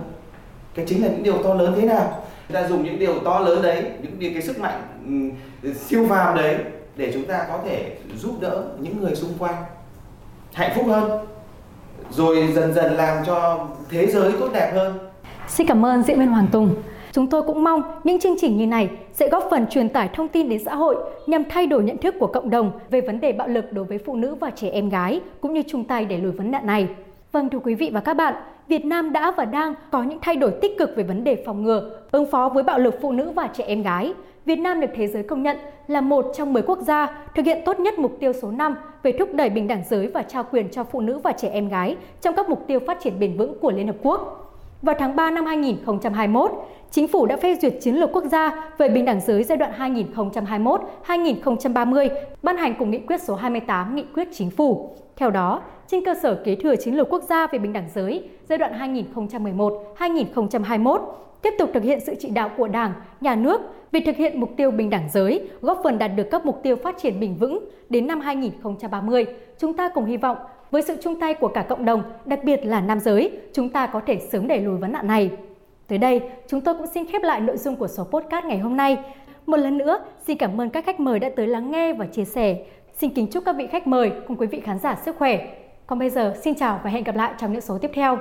Cái 0.76 0.86
chính 0.86 1.04
là 1.04 1.08
những 1.08 1.24
điều 1.24 1.44
to 1.44 1.54
lớn 1.54 1.74
thế 1.78 1.88
nào? 1.88 2.24
Chúng 2.48 2.56
ta 2.56 2.68
dùng 2.68 2.84
những 2.84 3.00
điều 3.00 3.20
to 3.20 3.40
lớn 3.40 3.62
đấy 3.62 3.84
những 4.20 4.34
cái 4.34 4.42
sức 4.42 4.60
mạnh 4.60 4.82
um, 5.06 5.32
siêu 5.74 6.06
phàm 6.10 6.38
đấy 6.38 6.56
để 6.96 7.12
chúng 7.14 7.26
ta 7.26 7.46
có 7.50 7.60
thể 7.66 7.98
giúp 8.18 8.36
đỡ 8.42 8.64
những 8.80 9.02
người 9.02 9.16
xung 9.16 9.32
quanh 9.40 9.56
hạnh 10.54 10.72
phúc 10.76 10.86
hơn 10.88 11.26
rồi 12.12 12.48
dần 12.54 12.74
dần 12.74 12.94
làm 12.94 13.18
cho 13.26 13.68
thế 13.90 14.08
giới 14.08 14.32
tốt 14.40 14.50
đẹp 14.54 14.72
hơn. 14.76 14.98
Xin 15.48 15.68
cảm 15.68 15.86
ơn 15.86 16.04
diễn 16.04 16.20
viên 16.20 16.28
Hoàng 16.28 16.48
Tùng. 16.52 16.76
Chúng 17.12 17.28
tôi 17.28 17.42
cũng 17.42 17.64
mong 17.64 17.82
những 18.04 18.20
chương 18.20 18.36
trình 18.42 18.58
như 18.58 18.68
này 18.68 18.90
sẽ 19.14 19.30
góp 19.30 19.48
phần 19.52 19.68
truyền 19.68 19.90
tải 19.90 20.10
thông 20.14 20.28
tin 20.28 20.50
đến 20.50 20.64
xã 20.66 20.76
hội 20.76 20.96
nhằm 21.28 21.44
thay 21.50 21.68
đổi 21.68 21.84
nhận 21.84 21.98
thức 21.98 22.16
của 22.20 22.28
cộng 22.28 22.50
đồng 22.50 22.72
về 22.90 23.02
vấn 23.02 23.20
đề 23.20 23.32
bạo 23.32 23.48
lực 23.48 23.72
đối 23.72 23.86
với 23.86 23.98
phụ 23.98 24.16
nữ 24.16 24.36
và 24.36 24.50
trẻ 24.50 24.70
em 24.70 24.90
gái 24.90 25.22
cũng 25.42 25.54
như 25.54 25.64
chung 25.68 25.84
tay 25.84 26.06
để 26.06 26.18
lùi 26.18 26.32
vấn 26.32 26.52
nạn 26.52 26.66
này. 26.66 26.88
Vâng 27.32 27.50
thưa 27.50 27.60
quý 27.60 27.76
vị 27.76 27.90
và 27.94 28.00
các 28.00 28.14
bạn, 28.14 28.34
Việt 28.68 28.86
Nam 28.86 29.14
đã 29.14 29.32
và 29.32 29.46
đang 29.46 29.74
có 29.92 30.04
những 30.04 30.20
thay 30.22 30.36
đổi 30.36 30.52
tích 30.62 30.78
cực 30.78 30.96
về 30.96 31.04
vấn 31.04 31.24
đề 31.24 31.44
phòng 31.46 31.64
ngừa, 31.64 32.00
ứng 32.12 32.32
phó 32.32 32.50
với 32.50 32.64
bạo 32.64 32.80
lực 32.80 32.96
phụ 33.02 33.12
nữ 33.12 33.32
và 33.32 33.50
trẻ 33.54 33.64
em 33.68 33.82
gái. 33.82 34.14
Việt 34.46 34.56
Nam 34.56 34.80
được 34.80 34.88
thế 34.96 35.08
giới 35.08 35.24
công 35.24 35.44
nhận 35.44 35.58
là 35.88 36.02
một 36.02 36.26
trong 36.38 36.54
10 36.54 36.64
quốc 36.64 36.80
gia 36.80 37.26
thực 37.36 37.46
hiện 37.46 37.62
tốt 37.66 37.80
nhất 37.80 38.00
mục 38.00 38.18
tiêu 38.20 38.34
số 38.34 38.52
5 38.52 38.76
về 39.04 39.12
thúc 39.20 39.30
đẩy 39.34 39.50
bình 39.50 39.68
đẳng 39.68 39.84
giới 39.90 40.08
và 40.08 40.24
trao 40.24 40.44
quyền 40.52 40.70
cho 40.70 40.84
phụ 40.84 41.02
nữ 41.02 41.20
và 41.24 41.32
trẻ 41.32 41.50
em 41.50 41.70
gái 41.70 41.98
trong 42.22 42.36
các 42.36 42.50
mục 42.50 42.68
tiêu 42.68 42.80
phát 42.88 42.98
triển 43.02 43.20
bền 43.20 43.38
vững 43.38 43.60
của 43.60 43.72
Liên 43.72 43.88
Hợp 43.88 43.96
Quốc. 44.04 44.40
Vào 44.82 44.96
tháng 45.00 45.16
3 45.16 45.32
năm 45.32 45.46
2021, 45.46 46.52
Chính 46.94 47.08
phủ 47.08 47.26
đã 47.26 47.38
phê 47.38 47.56
duyệt 47.62 47.74
chiến 47.82 47.96
lược 47.96 48.12
quốc 48.12 48.24
gia 48.32 48.70
về 48.78 48.90
bình 48.90 49.06
đẳng 49.06 49.22
giới 49.22 49.44
giai 49.44 49.58
đoạn 49.58 49.72
2021-2030, 51.06 52.10
ban 52.44 52.58
hành 52.58 52.76
cùng 52.80 52.92
nghị 52.92 53.00
quyết 53.00 53.22
số 53.22 53.36
28 53.36 53.96
nghị 53.96 54.06
quyết 54.16 54.28
chính 54.34 54.50
phủ. 54.50 54.90
Theo 55.16 55.30
đó, 55.30 55.62
trên 55.94 56.04
cơ 56.04 56.14
sở 56.14 56.36
kế 56.36 56.56
thừa 56.56 56.76
chiến 56.76 56.96
lược 56.96 57.10
quốc 57.10 57.24
gia 57.24 57.48
về 57.48 57.60
bình 57.60 57.74
đẳng 57.74 57.90
giới 57.94 58.24
giai 58.50 58.58
đoạn 58.58 58.96
2011-2021, 59.98 61.00
tiếp 61.42 61.54
tục 61.60 61.70
thực 61.74 61.84
hiện 61.84 62.00
sự 62.00 62.16
chỉ 62.20 62.30
đạo 62.30 62.50
của 62.58 62.68
Đảng, 62.68 62.94
Nhà 63.22 63.36
nước 63.36 63.62
về 63.92 64.00
thực 64.06 64.16
hiện 64.16 64.40
mục 64.40 64.50
tiêu 64.58 64.72
bình 64.72 64.90
đẳng 64.90 65.10
giới, 65.14 65.50
góp 65.62 65.80
phần 65.84 65.98
đạt 65.98 66.12
được 66.16 66.28
các 66.32 66.46
mục 66.46 66.64
tiêu 66.64 66.76
phát 66.76 66.98
triển 66.98 67.20
bền 67.20 67.36
vững 67.36 67.70
đến 67.90 68.08
năm 68.08 68.20
2030. 68.20 69.26
Chúng 69.58 69.74
ta 69.74 69.90
cùng 69.90 70.06
hy 70.06 70.18
vọng 70.18 70.38
với 70.72 70.82
sự 70.82 70.98
chung 71.04 71.20
tay 71.20 71.34
của 71.34 71.48
cả 71.48 71.66
cộng 71.70 71.86
đồng, 71.86 72.04
đặc 72.26 72.44
biệt 72.44 72.66
là 72.66 72.82
nam 72.82 73.00
giới, 73.00 73.32
chúng 73.54 73.70
ta 73.70 73.88
có 73.88 74.02
thể 74.06 74.20
sớm 74.32 74.48
đẩy 74.48 74.60
lùi 74.60 74.78
vấn 74.78 74.92
nạn 74.92 75.08
này. 75.08 75.32
Tới 75.88 75.98
đây, 75.98 76.22
chúng 76.48 76.62
tôi 76.62 76.76
cũng 76.76 76.88
xin 76.88 77.06
khép 77.08 77.24
lại 77.24 77.42
nội 77.42 77.58
dung 77.58 77.76
của 77.76 77.88
số 77.88 78.04
podcast 78.04 78.46
ngày 78.46 78.60
hôm 78.60 78.78
nay. 78.78 78.98
Một 79.46 79.58
lần 79.58 79.78
nữa, 79.78 80.00
xin 80.28 80.38
cảm 80.38 80.62
ơn 80.62 80.70
các 80.70 80.86
khách 80.86 81.00
mời 81.00 81.20
đã 81.20 81.30
tới 81.36 81.48
lắng 81.48 81.72
nghe 81.72 81.94
và 81.94 82.06
chia 82.06 82.26
sẻ. 82.26 82.66
Xin 82.94 83.10
kính 83.10 83.28
chúc 83.28 83.46
các 83.46 83.56
vị 83.56 83.68
khách 83.68 83.88
mời 83.88 84.12
cùng 84.28 84.38
quý 84.38 84.48
vị 84.48 84.60
khán 84.60 84.80
giả 84.80 84.96
sức 85.06 85.16
khỏe. 85.18 85.63
Còn 85.88 86.00
bây 86.00 86.10
giờ, 86.10 86.34
xin 86.44 86.56
chào 86.56 86.80
và 86.84 86.90
hẹn 86.90 87.04
gặp 87.04 87.16
lại 87.16 87.34
trong 87.38 87.52
những 87.52 87.62
số 87.62 87.78
tiếp 87.78 87.92
theo. 87.94 88.18